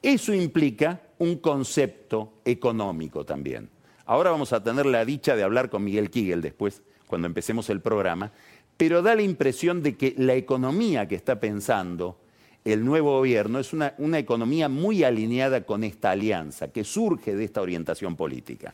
Eso 0.01 0.33
implica 0.33 1.01
un 1.17 1.37
concepto 1.37 2.33
económico 2.43 3.25
también. 3.25 3.69
Ahora 4.05 4.31
vamos 4.31 4.51
a 4.51 4.61
tener 4.61 4.85
la 4.85 5.05
dicha 5.05 5.37
de 5.37 5.43
hablar 5.43 5.69
con 5.69 5.85
Miguel 5.85 6.09
Kigel 6.09 6.41
después, 6.41 6.83
cuando 7.07 7.27
empecemos 7.27 7.69
el 7.69 7.79
programa, 7.79 8.33
pero 8.75 9.01
da 9.01 9.15
la 9.15 9.21
impresión 9.21 9.81
de 9.81 9.95
que 9.95 10.13
la 10.17 10.35
economía 10.35 11.07
que 11.07 11.15
está 11.15 11.39
pensando 11.39 12.19
el 12.65 12.83
nuevo 12.83 13.17
gobierno 13.17 13.59
es 13.59 13.73
una, 13.73 13.93
economía 14.17 14.69
muy 14.69 15.03
alineada 15.03 15.61
con 15.61 15.83
esta 15.83 16.09
alianza, 16.11 16.69
que 16.69 16.83
surge 16.83 17.35
de 17.35 17.45
esta 17.45 17.61
orientación 17.61 18.15
política. 18.15 18.73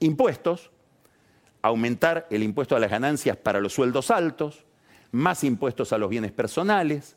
Impuestos, 0.00 0.70
aumentar 1.60 2.26
el 2.30 2.42
impuesto 2.42 2.74
a 2.74 2.80
las 2.80 2.90
ganancias 2.90 3.36
para 3.36 3.60
los 3.60 3.74
sueldos 3.74 4.10
altos, 4.10 4.64
más 5.12 5.44
impuestos 5.44 5.92
a 5.92 5.98
los 5.98 6.08
bienes 6.08 6.32
personales, 6.32 7.16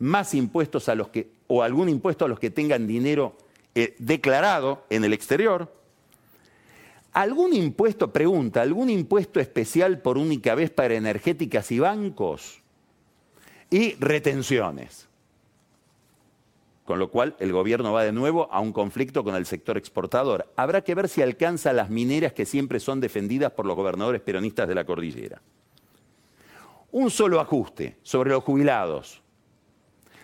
más 0.00 0.34
impuestos 0.34 0.88
a 0.88 0.96
los 0.96 1.08
que, 1.08 1.30
o 1.46 1.62
algún 1.62 1.88
impuesto 1.88 2.24
a 2.24 2.28
los 2.28 2.40
que 2.40 2.50
tengan 2.50 2.88
dinero 2.88 3.36
eh, 3.76 3.94
declarado 4.00 4.84
en 4.90 5.04
el 5.04 5.12
exterior. 5.12 5.72
¿Algún 7.12 7.54
impuesto, 7.54 8.12
pregunta, 8.12 8.62
algún 8.62 8.90
impuesto 8.90 9.38
especial 9.38 10.00
por 10.00 10.18
única 10.18 10.56
vez 10.56 10.70
para 10.70 10.94
energéticas 10.94 11.70
y 11.70 11.78
bancos? 11.78 12.62
Y 13.70 13.94
retenciones 13.94 15.09
con 16.84 16.98
lo 16.98 17.10
cual 17.10 17.36
el 17.38 17.52
gobierno 17.52 17.92
va 17.92 18.04
de 18.04 18.12
nuevo 18.12 18.48
a 18.52 18.60
un 18.60 18.72
conflicto 18.72 19.22
con 19.22 19.34
el 19.34 19.46
sector 19.46 19.76
exportador. 19.76 20.52
Habrá 20.56 20.82
que 20.82 20.94
ver 20.94 21.08
si 21.08 21.22
alcanza 21.22 21.72
las 21.72 21.90
mineras 21.90 22.32
que 22.32 22.46
siempre 22.46 22.80
son 22.80 23.00
defendidas 23.00 23.52
por 23.52 23.66
los 23.66 23.76
gobernadores 23.76 24.20
peronistas 24.20 24.66
de 24.66 24.74
la 24.74 24.84
cordillera. 24.84 25.40
Un 26.92 27.10
solo 27.10 27.38
ajuste 27.40 27.98
sobre 28.02 28.30
los 28.30 28.42
jubilados. 28.42 29.22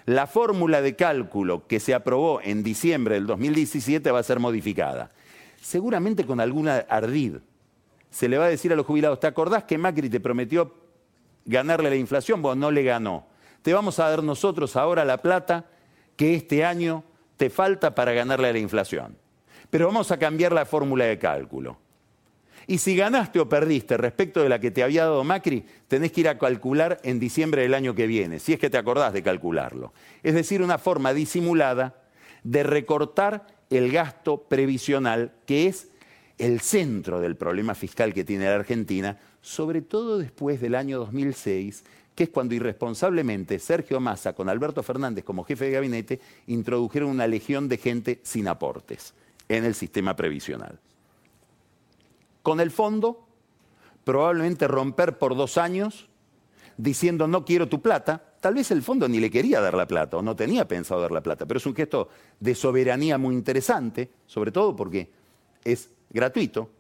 La 0.06 0.26
fórmula 0.26 0.82
de 0.82 0.96
cálculo 0.96 1.66
que 1.66 1.80
se 1.80 1.94
aprobó 1.94 2.40
en 2.40 2.62
diciembre 2.62 3.14
del 3.14 3.26
2017 3.26 4.10
va 4.10 4.20
a 4.20 4.24
ser 4.24 4.40
modificada. 4.40 5.12
Seguramente 5.60 6.24
con 6.24 6.40
alguna 6.40 6.78
ardid. 6.88 7.36
Se 8.10 8.28
le 8.28 8.38
va 8.38 8.46
a 8.46 8.48
decir 8.48 8.72
a 8.72 8.76
los 8.76 8.86
jubilados, 8.86 9.20
¿te 9.20 9.26
acordás 9.26 9.64
que 9.64 9.78
Macri 9.78 10.08
te 10.08 10.20
prometió 10.20 10.74
ganarle 11.44 11.90
la 11.90 11.96
inflación? 11.96 12.40
Bueno, 12.40 12.60
no 12.60 12.70
le 12.70 12.82
ganó. 12.82 13.26
Te 13.62 13.74
vamos 13.74 13.98
a 13.98 14.08
dar 14.08 14.22
nosotros 14.22 14.76
ahora 14.76 15.04
la 15.04 15.18
plata 15.18 15.66
que 16.16 16.34
este 16.34 16.64
año 16.64 17.04
te 17.36 17.50
falta 17.50 17.94
para 17.94 18.12
ganarle 18.12 18.48
a 18.48 18.52
la 18.52 18.58
inflación. 18.58 19.16
Pero 19.70 19.86
vamos 19.86 20.10
a 20.10 20.18
cambiar 20.18 20.52
la 20.52 20.64
fórmula 20.64 21.04
de 21.04 21.18
cálculo. 21.18 21.78
Y 22.66 22.78
si 22.78 22.96
ganaste 22.96 23.38
o 23.38 23.48
perdiste 23.48 23.96
respecto 23.96 24.42
de 24.42 24.48
la 24.48 24.58
que 24.58 24.72
te 24.72 24.82
había 24.82 25.04
dado 25.04 25.22
Macri, 25.22 25.64
tenés 25.86 26.10
que 26.10 26.22
ir 26.22 26.28
a 26.28 26.38
calcular 26.38 26.98
en 27.04 27.20
diciembre 27.20 27.62
del 27.62 27.74
año 27.74 27.94
que 27.94 28.08
viene, 28.08 28.40
si 28.40 28.52
es 28.52 28.58
que 28.58 28.70
te 28.70 28.78
acordás 28.78 29.12
de 29.12 29.22
calcularlo. 29.22 29.92
Es 30.24 30.34
decir, 30.34 30.62
una 30.62 30.78
forma 30.78 31.12
disimulada 31.12 31.94
de 32.42 32.64
recortar 32.64 33.46
el 33.70 33.92
gasto 33.92 34.48
previsional, 34.48 35.32
que 35.46 35.66
es 35.66 35.90
el 36.38 36.60
centro 36.60 37.20
del 37.20 37.36
problema 37.36 37.74
fiscal 37.74 38.12
que 38.12 38.24
tiene 38.24 38.46
la 38.46 38.56
Argentina, 38.56 39.18
sobre 39.40 39.80
todo 39.80 40.18
después 40.18 40.60
del 40.60 40.74
año 40.74 40.98
2006, 40.98 41.84
que 42.16 42.24
es 42.24 42.30
cuando 42.30 42.54
irresponsablemente 42.54 43.58
Sergio 43.58 44.00
Massa 44.00 44.32
con 44.32 44.48
Alberto 44.48 44.82
Fernández 44.82 45.22
como 45.22 45.44
jefe 45.44 45.66
de 45.66 45.72
gabinete 45.72 46.20
introdujeron 46.46 47.10
una 47.10 47.26
legión 47.26 47.68
de 47.68 47.76
gente 47.76 48.20
sin 48.24 48.48
aportes 48.48 49.12
en 49.48 49.64
el 49.64 49.74
sistema 49.74 50.16
previsional. 50.16 50.80
Con 52.42 52.58
el 52.58 52.70
fondo, 52.70 53.26
probablemente 54.02 54.66
romper 54.66 55.18
por 55.18 55.36
dos 55.36 55.58
años 55.58 56.08
diciendo 56.78 57.28
no 57.28 57.44
quiero 57.44 57.68
tu 57.68 57.82
plata, 57.82 58.22
tal 58.40 58.54
vez 58.54 58.70
el 58.70 58.82
fondo 58.82 59.08
ni 59.08 59.20
le 59.20 59.30
quería 59.30 59.60
dar 59.60 59.74
la 59.74 59.86
plata 59.86 60.16
o 60.16 60.22
no 60.22 60.34
tenía 60.34 60.66
pensado 60.66 61.02
dar 61.02 61.12
la 61.12 61.22
plata, 61.22 61.44
pero 61.44 61.58
es 61.58 61.66
un 61.66 61.74
gesto 61.74 62.08
de 62.40 62.54
soberanía 62.54 63.18
muy 63.18 63.34
interesante, 63.34 64.10
sobre 64.26 64.52
todo 64.52 64.74
porque 64.74 65.10
es 65.64 65.90
gratuito, 66.10 66.70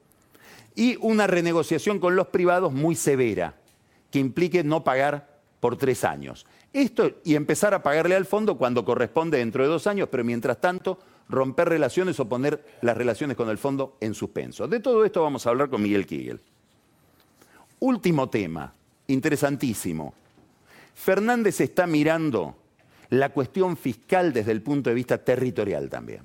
y 0.74 0.96
una 1.00 1.26
renegociación 1.26 1.98
con 1.98 2.16
los 2.16 2.28
privados 2.28 2.72
muy 2.72 2.94
severa, 2.94 3.54
que 4.10 4.18
implique 4.18 4.64
no 4.64 4.84
pagar 4.84 5.36
por 5.60 5.76
tres 5.76 6.04
años. 6.04 6.46
Esto 6.72 7.10
y 7.24 7.34
empezar 7.34 7.74
a 7.74 7.82
pagarle 7.82 8.14
al 8.14 8.26
fondo 8.26 8.56
cuando 8.58 8.84
corresponde 8.84 9.38
dentro 9.38 9.62
de 9.62 9.68
dos 9.68 9.86
años, 9.86 10.08
pero 10.10 10.24
mientras 10.24 10.60
tanto 10.60 10.98
romper 11.28 11.68
relaciones 11.68 12.20
o 12.20 12.28
poner 12.28 12.64
las 12.82 12.96
relaciones 12.96 13.36
con 13.36 13.48
el 13.48 13.58
fondo 13.58 13.96
en 14.00 14.14
suspenso. 14.14 14.68
De 14.68 14.80
todo 14.80 15.04
esto 15.04 15.22
vamos 15.22 15.46
a 15.46 15.50
hablar 15.50 15.68
con 15.68 15.82
Miguel 15.82 16.06
Kigel. 16.06 16.40
Último 17.80 18.28
tema, 18.28 18.72
interesantísimo. 19.08 20.14
Fernández 20.94 21.60
está 21.60 21.86
mirando 21.86 22.56
la 23.10 23.30
cuestión 23.30 23.76
fiscal 23.76 24.32
desde 24.32 24.52
el 24.52 24.62
punto 24.62 24.90
de 24.90 24.94
vista 24.94 25.18
territorial 25.18 25.88
también. 25.88 26.22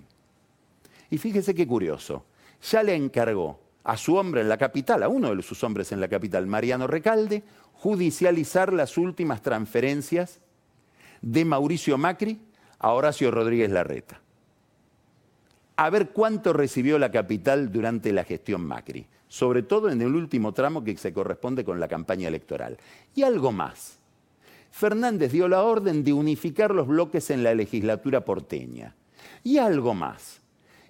Y 1.09 1.17
fíjese 1.17 1.53
qué 1.53 1.67
curioso, 1.67 2.25
ya 2.61 2.83
le 2.83 2.95
encargó 2.95 3.59
a 3.83 3.97
su 3.97 4.15
hombre 4.15 4.41
en 4.41 4.49
la 4.49 4.57
capital, 4.57 5.03
a 5.03 5.07
uno 5.07 5.35
de 5.35 5.41
sus 5.41 5.63
hombres 5.63 5.91
en 5.91 6.01
la 6.01 6.07
capital, 6.07 6.47
Mariano 6.47 6.87
Recalde, 6.87 7.43
judicializar 7.73 8.73
las 8.73 8.97
últimas 8.97 9.41
transferencias 9.41 10.39
de 11.21 11.45
Mauricio 11.45 11.97
Macri 11.97 12.39
a 12.79 12.91
Horacio 12.91 13.31
Rodríguez 13.31 13.71
Larreta. 13.71 14.21
A 15.75 15.89
ver 15.89 16.09
cuánto 16.09 16.53
recibió 16.53 16.99
la 16.99 17.11
capital 17.11 17.71
durante 17.71 18.11
la 18.13 18.23
gestión 18.23 18.65
Macri, 18.65 19.07
sobre 19.27 19.63
todo 19.63 19.89
en 19.89 20.01
el 20.01 20.13
último 20.13 20.53
tramo 20.53 20.83
que 20.83 20.97
se 20.97 21.13
corresponde 21.13 21.63
con 21.63 21.79
la 21.79 21.87
campaña 21.87 22.27
electoral. 22.27 22.77
Y 23.15 23.23
algo 23.23 23.51
más. 23.51 23.97
Fernández 24.69 25.31
dio 25.31 25.47
la 25.47 25.63
orden 25.63 26.03
de 26.03 26.13
unificar 26.13 26.71
los 26.75 26.87
bloques 26.87 27.29
en 27.29 27.43
la 27.43 27.55
legislatura 27.55 28.23
porteña. 28.23 28.95
Y 29.43 29.57
algo 29.57 29.93
más. 29.93 30.41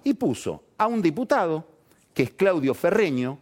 Y 0.04 0.14
puso 0.16 0.64
a 0.78 0.88
un 0.88 1.02
diputado, 1.02 1.66
que 2.14 2.24
es 2.24 2.32
Claudio 2.32 2.74
Ferreño, 2.74 3.40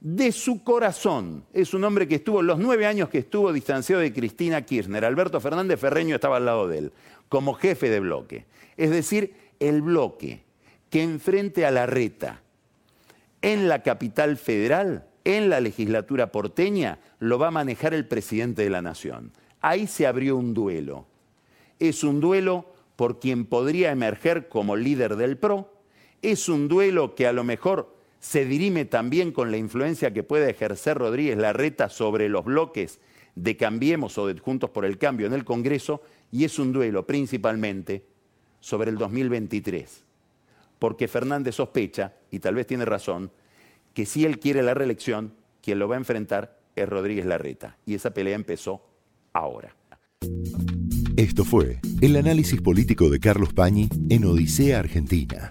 de 0.00 0.32
su 0.32 0.64
corazón. 0.64 1.44
Es 1.52 1.74
un 1.74 1.84
hombre 1.84 2.08
que 2.08 2.16
estuvo 2.16 2.42
los 2.42 2.58
nueve 2.58 2.86
años 2.86 3.08
que 3.08 3.18
estuvo 3.18 3.52
distanciado 3.52 4.00
de 4.00 4.12
Cristina 4.12 4.62
Kirchner. 4.62 5.04
Alberto 5.04 5.40
Fernández 5.40 5.78
Ferreño 5.78 6.14
estaba 6.14 6.38
al 6.38 6.46
lado 6.46 6.68
de 6.68 6.78
él, 6.78 6.92
como 7.28 7.54
jefe 7.54 7.90
de 7.90 8.00
bloque. 8.00 8.46
Es 8.76 8.90
decir, 8.90 9.34
el 9.60 9.82
bloque 9.82 10.42
que 10.88 11.02
enfrente 11.02 11.66
a 11.66 11.70
la 11.70 11.86
reta 11.86 12.40
en 13.42 13.68
la 13.68 13.82
capital 13.82 14.36
federal, 14.36 15.06
en 15.24 15.50
la 15.50 15.60
legislatura 15.60 16.32
porteña, 16.32 16.98
lo 17.18 17.38
va 17.38 17.48
a 17.48 17.52
manejar 17.52 17.94
el 17.94 18.06
presidente 18.06 18.62
de 18.62 18.70
la 18.70 18.82
nación. 18.82 19.32
Ahí 19.60 19.86
se 19.86 20.06
abrió 20.06 20.36
un 20.36 20.54
duelo. 20.54 21.06
Es 21.78 22.04
un 22.04 22.20
duelo 22.20 22.66
por 22.96 23.20
quien 23.20 23.46
podría 23.46 23.92
emerger 23.92 24.48
como 24.48 24.76
líder 24.76 25.16
del 25.16 25.36
PRO. 25.36 25.72
Es 26.22 26.48
un 26.48 26.68
duelo 26.68 27.14
que 27.14 27.26
a 27.26 27.32
lo 27.32 27.44
mejor 27.44 27.99
se 28.20 28.44
dirime 28.44 28.84
también 28.84 29.32
con 29.32 29.50
la 29.50 29.56
influencia 29.56 30.12
que 30.12 30.22
puede 30.22 30.50
ejercer 30.50 30.98
Rodríguez 30.98 31.38
Larreta 31.38 31.88
sobre 31.88 32.28
los 32.28 32.44
bloques 32.44 33.00
de 33.34 33.56
Cambiemos 33.56 34.18
o 34.18 34.26
de 34.26 34.38
Juntos 34.38 34.70
por 34.70 34.84
el 34.84 34.98
Cambio 34.98 35.26
en 35.26 35.32
el 35.32 35.44
Congreso, 35.44 36.02
y 36.30 36.44
es 36.44 36.58
un 36.58 36.72
duelo 36.72 37.06
principalmente 37.06 38.04
sobre 38.60 38.90
el 38.90 38.98
2023, 38.98 40.04
porque 40.78 41.08
Fernández 41.08 41.54
sospecha, 41.54 42.14
y 42.30 42.40
tal 42.40 42.54
vez 42.56 42.66
tiene 42.66 42.84
razón, 42.84 43.32
que 43.94 44.04
si 44.04 44.26
él 44.26 44.38
quiere 44.38 44.62
la 44.62 44.74
reelección, 44.74 45.32
quien 45.62 45.78
lo 45.78 45.88
va 45.88 45.94
a 45.94 45.98
enfrentar 45.98 46.60
es 46.76 46.88
Rodríguez 46.88 47.24
Larreta, 47.24 47.78
y 47.86 47.94
esa 47.94 48.12
pelea 48.12 48.34
empezó 48.34 48.84
ahora. 49.32 49.74
Esto 51.16 51.44
fue 51.44 51.80
el 52.02 52.16
análisis 52.16 52.60
político 52.60 53.08
de 53.08 53.18
Carlos 53.18 53.54
Pañi 53.54 53.88
en 54.10 54.24
Odisea 54.24 54.78
Argentina 54.78 55.50